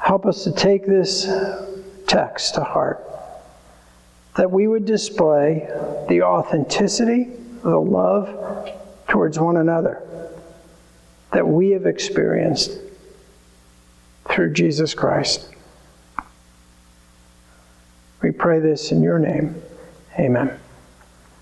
help 0.00 0.26
us 0.26 0.44
to 0.44 0.52
take 0.52 0.86
this 0.86 1.28
text 2.06 2.54
to 2.54 2.64
heart. 2.64 3.04
that 4.38 4.50
we 4.50 4.68
would 4.68 4.84
display 4.84 5.68
the 6.08 6.22
authenticity, 6.22 7.24
the 7.64 7.76
love 7.76 8.72
towards 9.08 9.38
one 9.38 9.56
another 9.56 10.00
that 11.32 11.46
we 11.46 11.70
have 11.70 11.86
experienced 11.86 12.70
through 14.30 14.52
Jesus 14.52 14.94
Christ. 14.94 15.54
We 18.22 18.30
pray 18.30 18.58
this 18.60 18.92
in 18.92 19.02
your 19.02 19.18
name. 19.18 19.60
Amen. 20.18 20.58